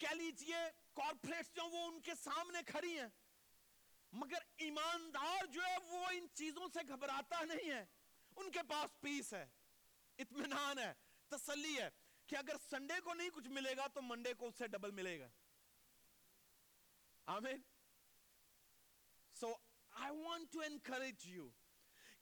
[0.00, 3.08] کہہ لیجیے کارپوریٹ جو وہ ان کے سامنے کھڑی ہیں
[4.22, 7.84] مگر ایماندار جو ہے وہ ان چیزوں سے گھبراتا نہیں ہے
[8.40, 9.46] ان کے پاس پیس ہے
[10.24, 10.92] اطمینان ہے
[11.36, 11.88] تسلی ہے
[12.28, 15.18] کہ اگر سنڈے کو نہیں کچھ ملے گا تو منڈے کو اس سے ڈبل ملے
[15.20, 15.28] گا
[17.36, 17.60] آمین
[19.40, 19.52] so
[20.06, 21.48] I one encourage you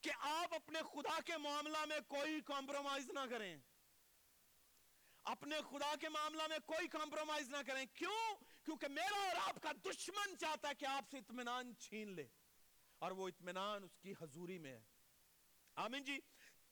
[0.02, 3.56] کہ آپ اپنے خدا کے معاملہ میں کوئی کمپرومائز نہ کریں
[5.34, 8.22] اپنے خدا کے معاملہ میں کوئی کمپرومائز نہ کریں کیوں
[8.64, 12.26] کیونکہ میرا اور آپ کا دشمن چاہتا ہے کہ آپ سے اطمینان چھین لے
[13.06, 14.82] اور وہ اطمینان اس کی حضوری میں ہے
[15.84, 16.18] آمین جی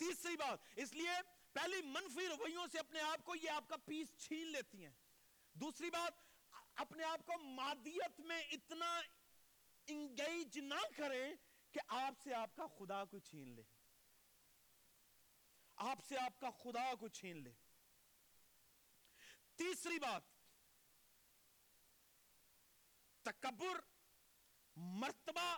[0.02, 1.16] تیسری بات اس لیے
[1.54, 4.92] پہلی منفی رویوں سے اپنے آپ کو یہ آپ کا پیس چھین لیتی ہیں
[5.64, 6.20] دوسری بات
[6.84, 8.86] اپنے آپ کو مادیت میں اتنا
[9.94, 11.30] انگیج نہ کریں
[11.72, 13.62] کہ آپ سے آپ کا خدا کو چھین لے
[15.90, 17.52] آپ سے آپ کا خدا کو چھین لے
[19.56, 20.30] تیسری بات
[23.24, 23.80] تکبر
[25.02, 25.48] مرتبہ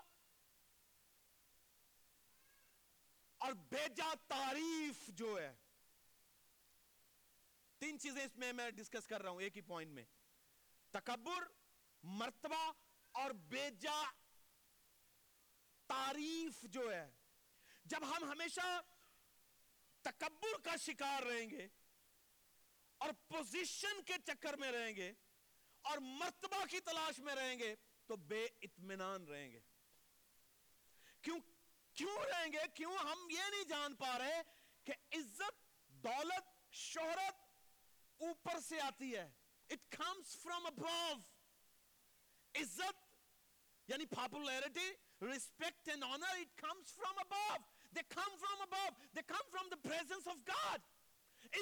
[3.44, 5.52] اور بیجا تعریف جو ہے
[7.84, 10.02] تین چیزیں اس میں میں ڈسکس کر رہا ہوں ایک ہی پوائنٹ میں
[10.92, 11.42] تکبر
[12.20, 12.60] مرتبہ
[13.22, 13.96] اور بے جا
[15.88, 17.06] تعریف جو ہے
[17.94, 18.68] جب ہم ہمیشہ
[20.08, 21.66] تکبر کا شکار رہیں گے
[23.04, 25.10] اور پوزیشن کے چکر میں رہیں گے
[25.90, 27.74] اور مرتبہ کی تلاش میں رہیں گے
[28.06, 29.60] تو بے اطمینان رہیں گے
[31.22, 31.38] کیوں
[31.98, 34.42] کیوں رہیں گے کیوں ہم یہ نہیں جان پا رہے
[34.86, 35.62] کہ عزت
[36.08, 36.52] دولت
[36.84, 37.42] شہرت
[38.18, 39.29] اوپر سے آتی ہے
[39.72, 40.87] اٹ کمس فرام ابو
[42.61, 43.03] عزت
[43.90, 44.90] یعنی popularity
[45.27, 47.46] respect and honour it comes from above
[47.94, 48.85] they come from above
[49.16, 50.87] they come from the presence of God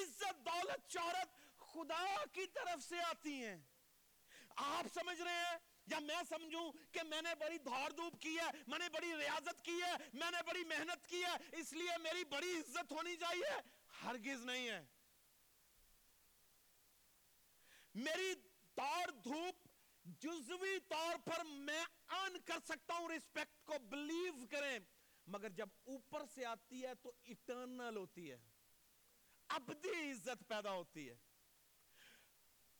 [0.01, 1.35] عزت دولت چورت
[1.73, 3.55] خدا کی طرف سے آتی ہیں
[4.63, 5.57] آپ سمجھ رہے ہیں
[5.91, 9.61] یا میں سمجھوں کہ میں نے بڑی دھار دوب کی ہے میں نے بڑی ریاضت
[9.65, 13.55] کی ہے میں نے بڑی محنت کی ہے اس لیے میری بڑی عزت ہونی چاہیے
[14.03, 14.81] ہرگز نہیں ہے
[17.93, 18.33] میری
[18.77, 19.67] دور دھوپ
[20.21, 21.83] جزوی طور پر میں
[22.23, 24.77] آن کر سکتا ہوں ریسپیکٹ کو بلیو کریں
[25.33, 28.37] مگر جب اوپر سے آتی ہے تو اٹرنل ہوتی ہے
[29.57, 31.15] ابدی عزت پیدا ہوتی ہے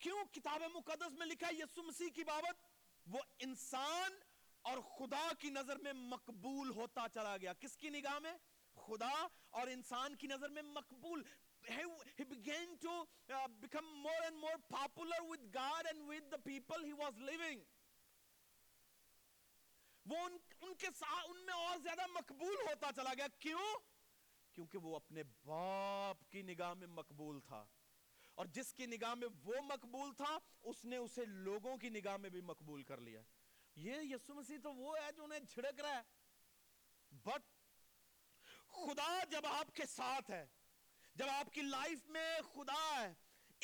[0.04, 2.64] کیوں کتاب مقدس میں لکھا ہے یسو مسیح کی بابت
[3.12, 4.20] وہ انسان
[4.72, 8.34] اور خدا کی نظر میں مقبول ہوتا چلا گیا کس کی نگاہ میں
[8.88, 9.10] خدا
[9.60, 11.24] اور انسان کی نظر میں مقبول
[12.18, 12.92] he began to
[13.32, 17.64] uh, become more and more popular with God and with the people he was living.
[20.10, 23.62] وہ ان, ان کے ساتھ ان میں اور زیادہ مقبول ہوتا چلا گیا کیوں
[24.54, 27.64] کیونکہ وہ اپنے باپ کی نگاہ میں مقبول تھا
[28.42, 30.38] اور جس کی نگاہ میں وہ مقبول تھا
[30.72, 33.22] اس نے اسے لوگوں کی نگاہ میں بھی مقبول کر لیا
[33.86, 37.50] یہ یسو مسیح تو وہ ہے جو انہیں جھڑک رہا ہے بٹ
[38.86, 40.46] خدا جب آپ کے ساتھ ہے
[41.16, 43.12] جب آپ کی لائف میں خدا ہے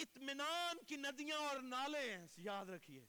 [0.04, 3.06] اطمینان کی ندیاں اور نالے ہیں یاد رکھیے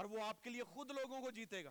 [0.00, 1.70] اور وہ آپ کے لیے خود لوگوں کو جیتے گا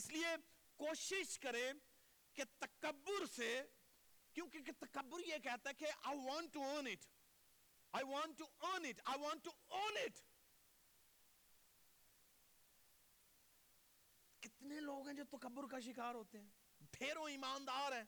[0.00, 0.34] اس لیے
[0.82, 1.72] کوشش کریں
[2.34, 3.48] کہ تکبر سے
[4.34, 7.04] کیونکہ تکبر یہ کہتا ہے کہ I want to earn it
[7.98, 10.20] I want to earn it I want to it
[14.42, 18.04] کتنے لوگ ہیں جو تکبر کا شکار ہوتے ہیں ڈھیروں ایماندار ہیں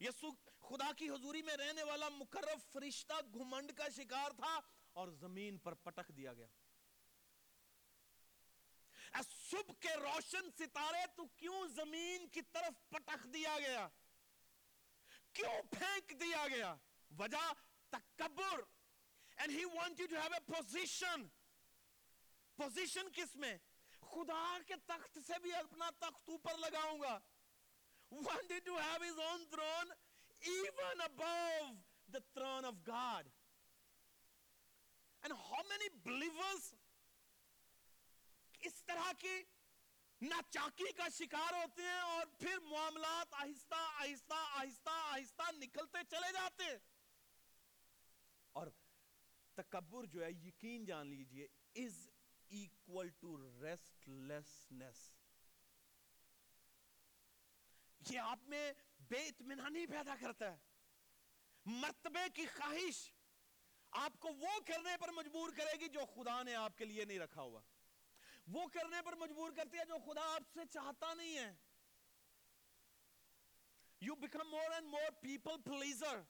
[0.00, 0.28] یسو
[0.68, 4.58] خدا کی حضوری میں رہنے والا مقرب فرشتہ گھمنڈ کا شکار تھا
[5.00, 6.46] اور زمین پر پٹک دیا گیا
[9.18, 13.88] اے صبح کے روشن ستارے تو کیوں زمین کی طرف پٹک دیا گیا
[15.38, 16.74] کیوں پھینک دیا گیا
[17.18, 17.52] وجہ
[17.90, 18.60] تکبر
[19.42, 21.24] and he wants you to have a position
[22.62, 23.56] position کس میں
[24.10, 27.18] خدا کے تخت سے بھی اپنا تخت اوپر لگاؤں گا
[28.14, 29.96] wanted to have his own throne
[30.46, 31.76] even above
[32.10, 33.24] the throne of God.
[35.24, 36.74] And how many believers
[38.62, 39.36] اس طرح کی
[40.26, 46.64] ناچاکی کا شکار ہوتے ہیں اور پھر معاملات آہستہ آہستہ آہستہ آہستہ نکلتے چلے جاتے
[46.70, 46.78] ہیں
[48.60, 48.66] اور
[49.60, 51.46] تکبر جو ہے یقین جان لیجئے
[51.86, 51.96] is
[52.60, 55.00] equal to restlessness
[58.08, 58.70] یہ آپ میں
[59.08, 60.58] بے اطمینانی پیدا کرتا ہے
[61.80, 63.00] مرتبے کی خواہش
[64.02, 67.18] آپ کو وہ کرنے پر مجبور کرے گی جو خدا نے آپ کے لیے نہیں
[67.18, 67.60] رکھا ہوا
[68.52, 71.52] وہ کرنے پر مجبور کرتی ہے جو خدا آپ سے چاہتا نہیں ہے
[74.00, 76.20] you become more and more people pleaser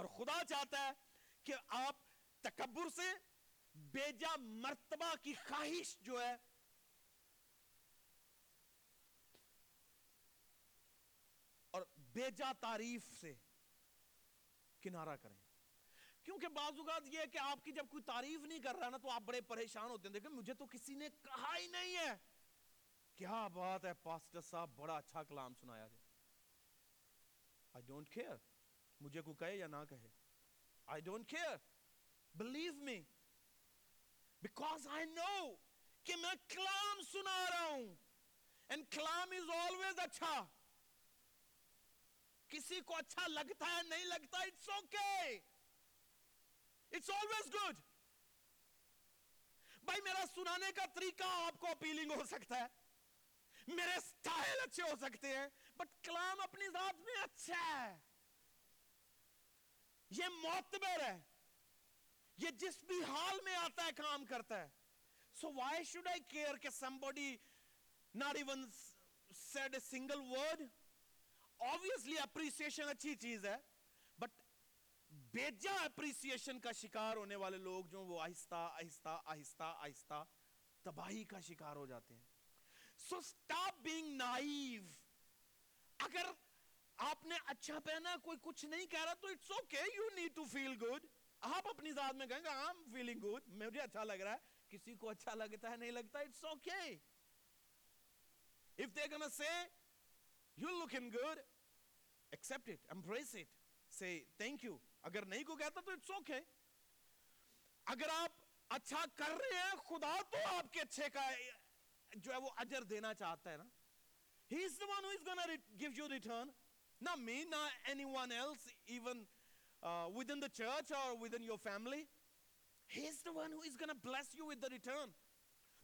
[0.00, 0.90] اور خدا چاہتا ہے
[1.44, 1.96] کہ آپ
[2.48, 3.12] تکبر سے
[3.92, 6.34] بیجا مرتبہ کی خواہش جو ہے
[12.20, 13.32] بیجا تعریف سے
[14.82, 15.36] کنارہ کریں
[16.24, 18.96] کیونکہ بعض اوقات یہ ہے کہ آپ کی جب کوئی تعریف نہیں کر رہا نا
[19.02, 22.10] تو آپ بڑے پریشان ہوتے ہیں دیکھیں مجھے تو کسی نے کہا ہی نہیں ہے
[23.20, 26.08] کیا بات ہے پاسٹر صاحب بڑا اچھا کلام سنایا جائے
[27.78, 28.36] آئی ڈونٹ کیئر
[29.06, 30.10] مجھے کوئی کہے یا نہ کہے
[30.94, 31.56] I don't care
[32.44, 33.00] believe me
[34.42, 35.32] because I know
[36.08, 37.92] کہ میں کلام سنا رہا ہوں
[38.72, 40.32] اینڈ کلام از آلویز اچھا
[42.50, 45.06] کسی کو اچھا لگتا ہے نہیں لگتا it's okay
[46.96, 47.78] it's always good
[49.90, 52.66] بھائی میرا سنانے کا طریقہ آپ کو اپیلنگ ہو سکتا ہے
[53.76, 57.88] میرے سٹائل اچھے ہو سکتے ہیں بٹ کلام اپنی ذات میں اچھا ہے
[60.18, 61.16] یہ معتبر ہے
[62.44, 64.68] یہ جس بھی حال میں آتا ہے کام کرتا ہے
[65.40, 66.54] so why should I care
[68.42, 68.60] even
[69.42, 70.60] said a single word
[71.68, 73.56] obviously appreciation اچھی چیز ہے
[74.18, 74.42] بٹ
[75.32, 80.22] بیجا اپریسیشن کا شکار ہونے والے لوگ جو وہ آہستہ آہستہ آہستہ آہستہ
[80.84, 82.22] تباہی کا شکار ہو جاتے ہیں
[83.08, 84.82] سو سٹاپ بینگ نائیو
[86.04, 86.30] اگر
[87.08, 90.44] آپ نے اچھا پہنا کوئی کچھ نہیں کہہ رہا تو it's okay you need to
[90.52, 91.06] feel good
[91.56, 94.48] آپ اپنی ذات میں کہیں گے آئی ایم فیلنگ گڈ مجھے اچھا لگ رہا ہے
[94.70, 96.80] کسی کو اچھا لگتا ہے نہیں لگتا اٹس اوکے
[98.84, 99.48] اف دے گن سے
[100.62, 101.40] لکپٹ
[102.36, 104.18] اٹریس اٹ سے
[105.08, 106.20] اگر نہیں کو کہتا تو
[107.92, 108.38] اگر آپ
[108.74, 109.38] اچھا کر
[110.90, 113.40] چرچ اور
[116.10, 117.00] ریٹرن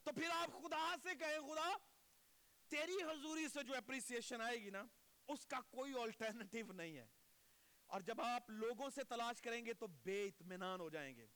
[0.03, 1.71] تو پھر آپ خدا سے کہیں خدا
[2.69, 4.83] تیری حضوری سے جو اپریسیشن آئے گی نا
[5.33, 7.05] اس کا کوئی آلٹرنیٹیو نہیں ہے
[7.95, 11.27] اور جب آپ لوگوں سے تلاش کریں گے تو بے اطمینان ہو جائیں گے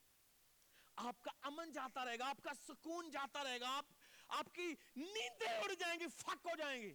[1.10, 3.92] آپ کا امن جاتا رہے گا آپ کا سکون جاتا رہے گا آپ
[4.38, 6.94] آپ کی نیندیں اڑ جائیں گی فک ہو جائیں گی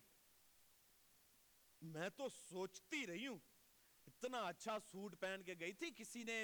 [1.95, 3.38] میں تو سوچتی رہی ہوں
[4.12, 6.43] اتنا اچھا سوٹ پہن کے گئی تھی کسی نے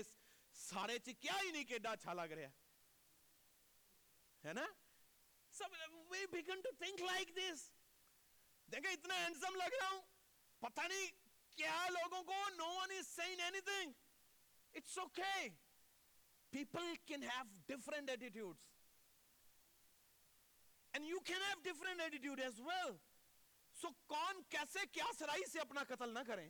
[0.63, 2.49] سارے چی کیا ہی نہیں کیڈا اچھا لگ رہا
[4.47, 4.65] ہے نا
[5.58, 5.75] سب
[6.12, 7.69] we begin to think like this
[8.73, 10.01] دیکھیں اتنا لگ رہا ہوں
[10.59, 11.07] پتہ نہیں
[11.57, 12.71] کیا لوگوں کو no
[15.01, 15.33] okay
[16.51, 18.27] people can have different and
[21.07, 22.95] you can have different attitude as well
[23.81, 26.47] so کون کیسے کیا سرائی سے اپنا قتل نہ کریں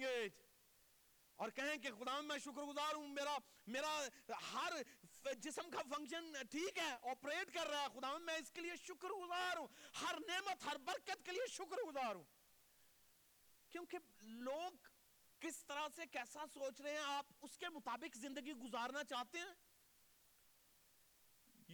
[0.00, 0.28] گے
[1.40, 3.36] اور کہیں کہ خدا میں شکر گزار ہوں میرا
[3.74, 3.92] میرا
[4.52, 4.72] ہر
[5.42, 9.14] جسم کا فنکشن ٹھیک ہے آپریٹ کر رہا ہے خدا میں اس کے لیے شکر
[9.22, 9.66] گزار ہوں
[10.00, 12.22] ہر نعمت ہر برکت کے لیے شکر گزار ہوں
[13.68, 14.12] کیونکہ
[14.50, 14.86] لوگ
[15.46, 19.58] کس طرح سے کیسا سوچ رہے ہیں آپ اس کے مطابق زندگی گزارنا چاہتے ہیں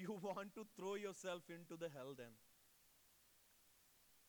[0.06, 2.34] you want to throw yourself into the hell then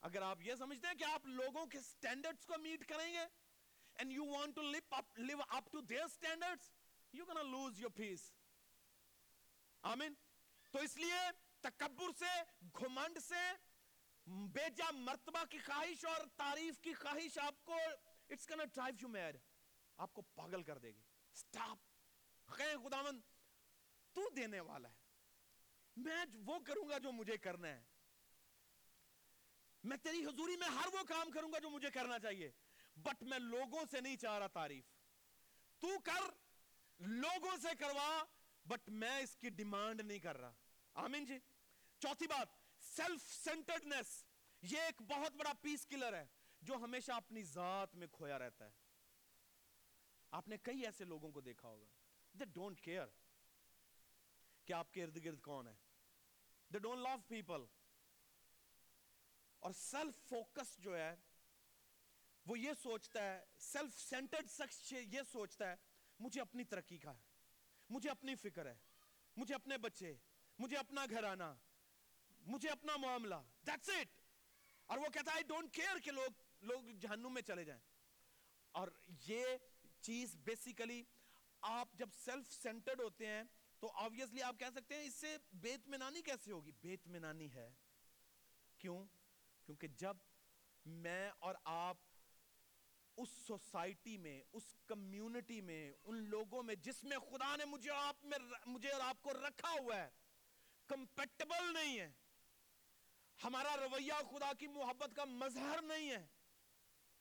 [0.09, 3.25] اگر آپ یہ سمجھتے ہیں کہ آپ لوگوں کے اسٹینڈرڈس کو میٹ کریں گے
[3.99, 6.71] and you want to live up, live up to their standards,
[7.13, 8.31] you're gonna lose your peace.
[9.91, 10.13] آمین
[10.71, 11.17] تو اس لیے
[11.61, 12.29] تکبر سے
[12.79, 13.41] گھمنڈ سے
[14.53, 17.75] بے جا مرتبہ کی خواہش اور تعریف کی خواہش آپ کو
[18.35, 19.37] it's gonna drive you mad
[20.05, 21.01] آپ کو پاگل کر دے گی
[21.43, 21.85] stop
[22.55, 23.21] خیر خداوند
[24.13, 25.05] تو دینے والا ہے
[26.05, 27.81] میں وہ کروں گا جو مجھے کرنا ہے
[29.89, 32.51] میں تیری حضوری میں ہر وہ کام کروں گا جو مجھے کرنا چاہیے
[33.03, 34.91] بٹ میں لوگوں سے نہیں چاہ رہا تعریف
[35.79, 36.29] تو کر
[37.23, 38.09] لوگوں سے کروا
[38.67, 40.53] بٹ میں اس کی ڈیمانڈ نہیں کر رہا
[41.05, 41.37] آمین جی
[42.01, 44.07] چوتھی بات سیلف سینٹرڈنس
[44.71, 46.25] یہ ایک بہت بڑا پیس کلر ہے
[46.69, 48.71] جو ہمیشہ اپنی ذات میں کھویا رہتا ہے
[50.39, 51.85] آپ نے کئی ایسے لوگوں کو دیکھا ہوگا
[52.39, 53.07] دے ڈونٹ کیئر
[54.65, 55.73] کہ آپ کے ارد گرد کون ہے
[56.73, 57.65] دے ڈونٹ لو پیپل
[59.67, 61.13] اور سیلف فوکس جو ہے
[62.47, 65.75] وہ یہ سوچتا ہے سیلف سینٹرڈ شخص یہ سوچتا ہے
[66.19, 67.19] مجھے اپنی ترقی کا ہے
[67.95, 68.75] مجھے اپنی فکر ہے
[69.37, 70.13] مجھے اپنے بچے
[70.59, 71.31] مجھے اپنا گھر
[72.51, 73.35] مجھے اپنا معاملہ
[73.69, 74.11] that's it
[74.93, 77.79] اور وہ کہتا ہے I don't care کہ لوگ لوگ جہنم میں چلے جائیں
[78.81, 78.87] اور
[79.27, 79.43] یہ
[80.01, 81.01] چیز بیسیکلی
[81.71, 83.43] آپ جب سیلف سینٹرڈ ہوتے ہیں
[83.81, 87.69] تو آویسلی آپ کہہ سکتے ہیں اس سے بیت منانی کیسے ہوگی بیت منانی ہے
[88.81, 88.97] کیوں
[89.65, 90.17] کیونکہ جب
[91.07, 92.06] میں اور آپ
[93.21, 98.23] اس سوسائٹی میں اس کمیونٹی میں ان لوگوں میں جس میں خدا نے مجھے آپ
[98.33, 100.09] میں مجھے اور آپ کو رکھا ہوا ہے
[100.87, 102.09] کمپیٹیبل نہیں ہے
[103.43, 106.25] ہمارا رویہ خدا کی محبت کا مظہر نہیں ہے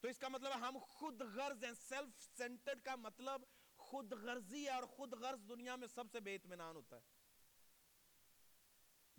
[0.00, 3.42] تو اس کا مطلب ہے ہم خود غرض ہیں سیلف سینٹرڈ کا مطلب
[3.88, 7.14] خود غرضی ہے اور خود غرض دنیا میں سب سے بے اطمینان ہوتا ہے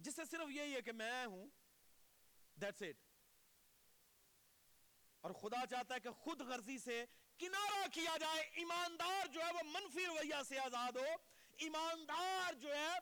[0.07, 1.47] جس سے صرف یہی ہے کہ میں ہوں
[2.61, 3.06] دیٹس اٹ
[5.23, 7.03] اور خدا چاہتا ہے کہ خود غرضی سے
[7.39, 11.05] کنارہ کیا جائے ایماندار جو ہے وہ منفی رویہ سے آزاد ہو
[11.67, 12.93] ایماندار جو ہے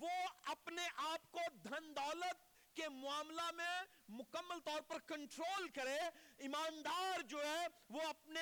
[0.00, 0.08] وہ
[0.54, 2.42] اپنے آپ کو دھن دولت
[2.76, 3.74] کے معاملہ میں
[4.18, 5.96] مکمل طور پر کنٹرول کرے
[6.46, 7.66] ایماندار جو ہے
[7.96, 8.40] وہ اپنے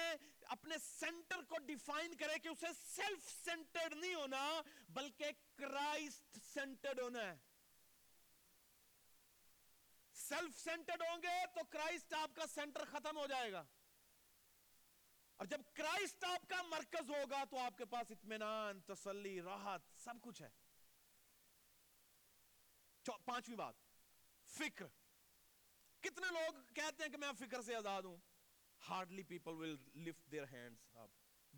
[0.57, 4.47] اپنے سینٹر کو ڈیفائن کرے کہ اسے سیلف سینٹرڈ نہیں ہونا
[5.01, 7.37] بلکہ کرائسٹ سینٹرڈ ہونا ہے
[10.33, 13.63] سیلف سینٹرڈ ہوں گے تو آپ کا سینٹر ختم ہو جائے گا
[15.43, 20.43] اور جب کرائسٹ کا مرکز ہوگا تو آپ کے پاس اطمینان تسلی راحت سب کچھ
[20.43, 20.51] ہے
[23.25, 23.75] پانچویں بات
[24.57, 24.87] فکر
[26.07, 28.17] کتنے لوگ کہتے ہیں کہ میں فکر سے آزاد ہوں
[28.89, 29.67] ہارڈلی پیپل
[30.09, 30.35] لفٹ
[31.03, 31.09] آپ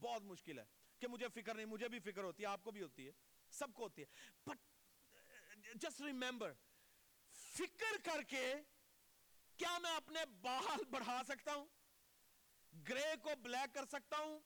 [0.04, 0.64] بہت مشکل ہے
[1.00, 3.12] کہ مجھے فکر نہیں مجھے بھی فکر ہوتی ہے آپ کو بھی ہوتی ہے
[3.58, 6.52] سب کو ہوتی ہے بٹ جسٹ ریمبر
[7.54, 8.42] فکر کر کے
[9.58, 11.66] کیا میں اپنے بال بڑھا سکتا ہوں
[12.88, 14.38] گرے کو بلیک کر سکتا ہوں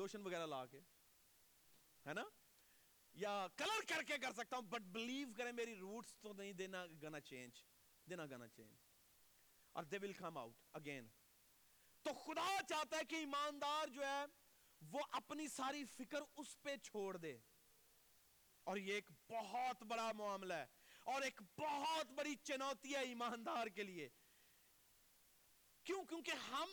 [0.00, 0.80] لوشن وغیرہ لا کے
[2.06, 2.24] ہے نا
[3.22, 6.84] یا کلر کر کے کر سکتا ہوں بٹ بلیو کریں میری روٹس تو نہیں دینا
[7.02, 7.62] گنا چینج
[8.10, 8.82] دینا گنا چینج
[9.78, 11.08] اور دے ول کم آؤٹ اگین
[12.02, 14.24] تو خدا چاہتا ہے کہ ایماندار جو ہے
[14.92, 17.36] وہ اپنی ساری فکر اس پہ چھوڑ دے
[18.72, 20.66] اور یہ ایک بہت بڑا معاملہ ہے
[21.12, 24.08] اور ایک بہت بڑی چنوتی ہے ایماندار کے لیے
[25.88, 26.70] کیوں کیونکہ ہم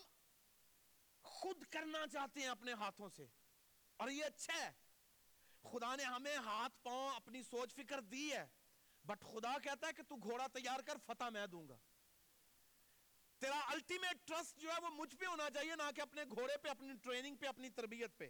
[1.38, 3.26] خود کرنا چاہتے ہیں اپنے ہاتھوں سے
[4.04, 4.70] اور یہ اچھا ہے
[5.72, 8.46] خدا نے ہمیں ہاتھ پاؤں اپنی سوچ فکر دی ہے
[9.06, 11.78] بٹ خدا کہتا ہے کہ تو گھوڑا تیار کر فتح میں دوں گا
[13.40, 16.70] تیرا الٹیمیٹ ٹرسٹ جو ہے وہ مجھ پہ ہونا چاہیے نہ کہ اپنے گھوڑے پہ
[16.70, 18.30] اپنی ٹریننگ پہ اپنی تربیت پہ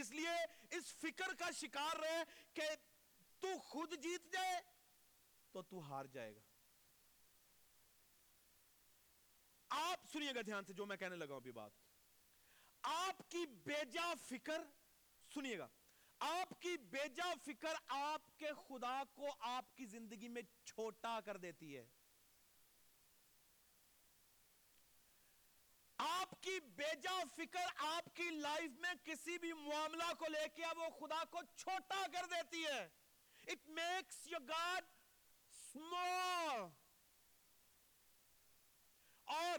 [0.00, 0.34] اس لیے
[0.76, 2.22] اس فکر کا شکار رہے
[2.54, 2.68] کہ
[3.46, 4.54] تو خود جیت جائے
[5.52, 6.40] تو تو ہار جائے گا
[9.90, 11.72] آپ سنیے گا دھیان سے جو میں کہنے لگا ہوں ابھی بات
[12.94, 14.62] آپ کی بیجا فکر
[15.34, 15.68] سنیے گا
[16.26, 16.76] آپ کی
[17.46, 20.42] فکر آپ کے خدا کو آپ کی زندگی میں
[20.72, 21.84] چھوٹا کر دیتی ہے
[26.08, 30.88] آپ کی بیجا فکر آپ کی لائف میں کسی بھی معاملہ کو لے کے وہ
[31.00, 32.86] خدا کو چھوٹا کر دیتی ہے
[33.46, 34.84] It makes your God
[35.70, 36.74] small.
[39.28, 39.58] اور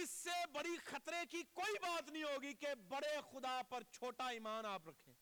[0.00, 4.66] اس سے بڑی خطرے کی کوئی بات نہیں ہوگی کہ بڑے خدا پر چھوٹا ایمان
[4.66, 5.12] آپ رکھیں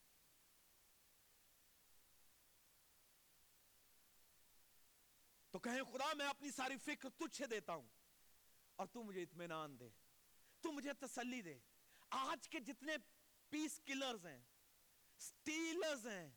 [5.53, 7.87] تو کہیں خدا میں اپنی ساری فکر تجھ دیتا ہوں
[8.77, 9.89] اور تو مجھے اطمینان دے
[10.63, 11.59] تو مجھے تسلی دے
[12.23, 12.97] آج کے جتنے
[13.51, 14.39] پیس کلرز ہیں
[15.29, 16.29] سٹیلرز ہیں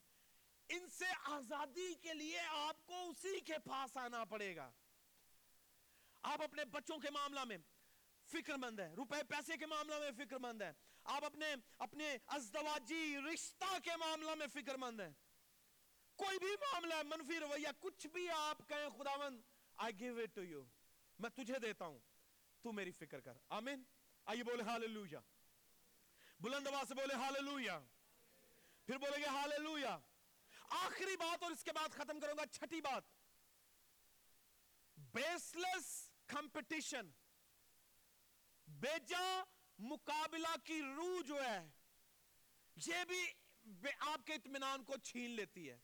[0.76, 4.70] ان سے آزادی کے لیے آپ کو اسی کے پاس آنا پڑے گا
[6.32, 7.58] آپ اپنے بچوں کے معاملہ میں
[8.32, 10.72] فکر مند ہے روپے پیسے کے معاملہ میں فکر مند ہے
[11.14, 11.46] آپ اپنے
[11.86, 15.10] اپنے ازدواجی رشتہ کے معاملہ میں فکر مند ہے
[16.24, 19.42] کوئی بھی معاملہ ہے منفی رویہ کچھ بھی آپ کہیں خداوند
[19.84, 20.64] I give it to you
[21.24, 21.98] میں تجھے دیتا ہوں
[22.64, 23.84] تو میری فکر کر آمین
[24.34, 25.18] آئیے بولے ہاللویہ
[26.42, 27.80] بلند آواز سے بولے ہاللویہ
[28.88, 29.96] پھر بولے گے ہاللویہ
[30.78, 33.18] آخری بات اور اس کے بعد ختم کروں گا چھٹی بات
[36.30, 37.10] کمپٹیشن
[40.66, 41.60] کی روح جو ہے
[42.88, 43.22] یہ بھی
[44.12, 45.78] آپ کے اطمینان کو چھین لیتی ہے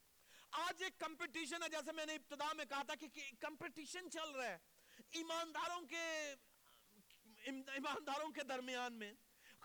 [0.66, 4.48] آج ایک کمپٹیشن ہے جیسے میں نے ابتدا میں کہا تھا کہ کمپٹیشن چل رہا
[4.48, 4.58] ہے
[5.22, 6.06] ایمانداروں کے
[7.52, 9.14] ایمانداروں کے درمیان میں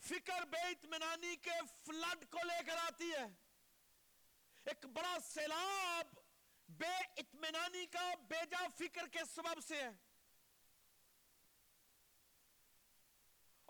[0.10, 3.26] فکر بے اطمینانی کے فلڈ کو لے کر آتی ہے
[4.72, 6.18] ایک بڑا سیلاب
[6.80, 6.92] بے
[7.24, 9.90] اطمینانی کا بے جا فکر کے سبب سے ہے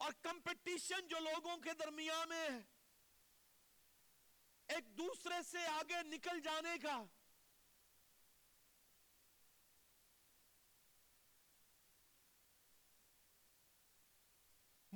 [0.04, 2.58] اور کمپٹیشن جو لوگوں کے درمیان میں ہے
[4.76, 6.96] ایک دوسرے سے آگے نکل جانے کا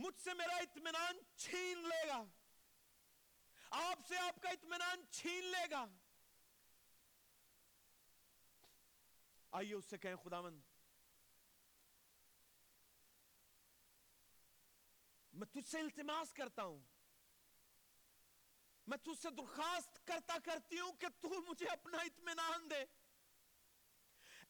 [0.06, 2.22] مجھ سے میرا اطمینان چھین لے گا
[3.84, 5.86] آپ سے آپ کا اطمینان چھین لے گا
[9.62, 10.67] آئیے اس سے کہیں خدا مند
[15.68, 16.78] تجھ سے التماس کرتا ہوں
[18.90, 21.08] میں تجھ سے درخواست کرتا کرتی ہوں کہ
[21.48, 22.84] مجھے اپنا اطمینان دے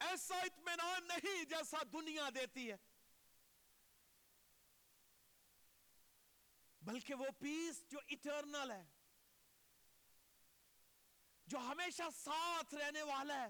[0.10, 2.76] ایسا اطمینان نہیں جیسا دنیا دیتی ہے
[6.90, 8.84] بلکہ وہ پیس جو اٹرنل ہے
[11.54, 13.50] جو ہمیشہ ساتھ رہنے والا ہے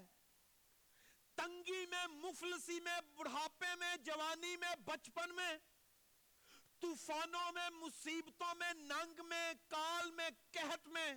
[1.36, 5.56] تنگی میں مفلسی میں بڑھاپے میں جوانی میں بچپن میں
[6.80, 10.28] طوفانوں میں مصیبتوں میں ننگ میں کال میں
[10.96, 11.08] میں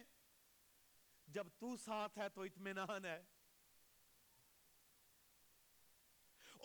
[1.36, 3.20] جب تو ساتھ ہے تو اطمینان ہے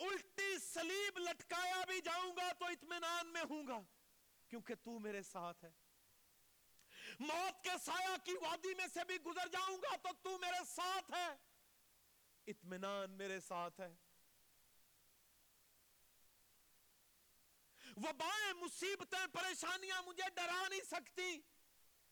[0.05, 3.79] الٹی سلیب لٹکایا بھی جاؤں گا تو اطمینان میں ہوں گا
[4.49, 5.71] کیونکہ تو میرے ساتھ ہے
[7.19, 11.11] موت کے سایہ کی وادی میں سے بھی گزر جاؤں گا تو تو میرے ساتھ
[11.17, 11.27] ہے
[12.55, 13.93] اطمینان میرے ساتھ ہے
[18.03, 21.29] وبائیں مصیبتیں پریشانیاں مجھے ڈرا نہیں سکتی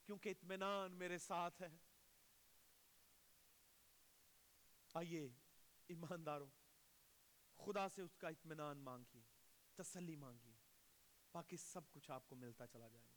[0.06, 1.68] کیونکہ اطمینان میرے ساتھ ہے
[5.02, 5.28] آئیے
[5.96, 6.48] ایمانداروں
[7.66, 9.22] خدا سے اس کا اطمینان مانگیے
[9.82, 10.54] تسلی مانگیے
[11.34, 13.15] باقی سب کچھ آپ کو ملتا چلا جائے گا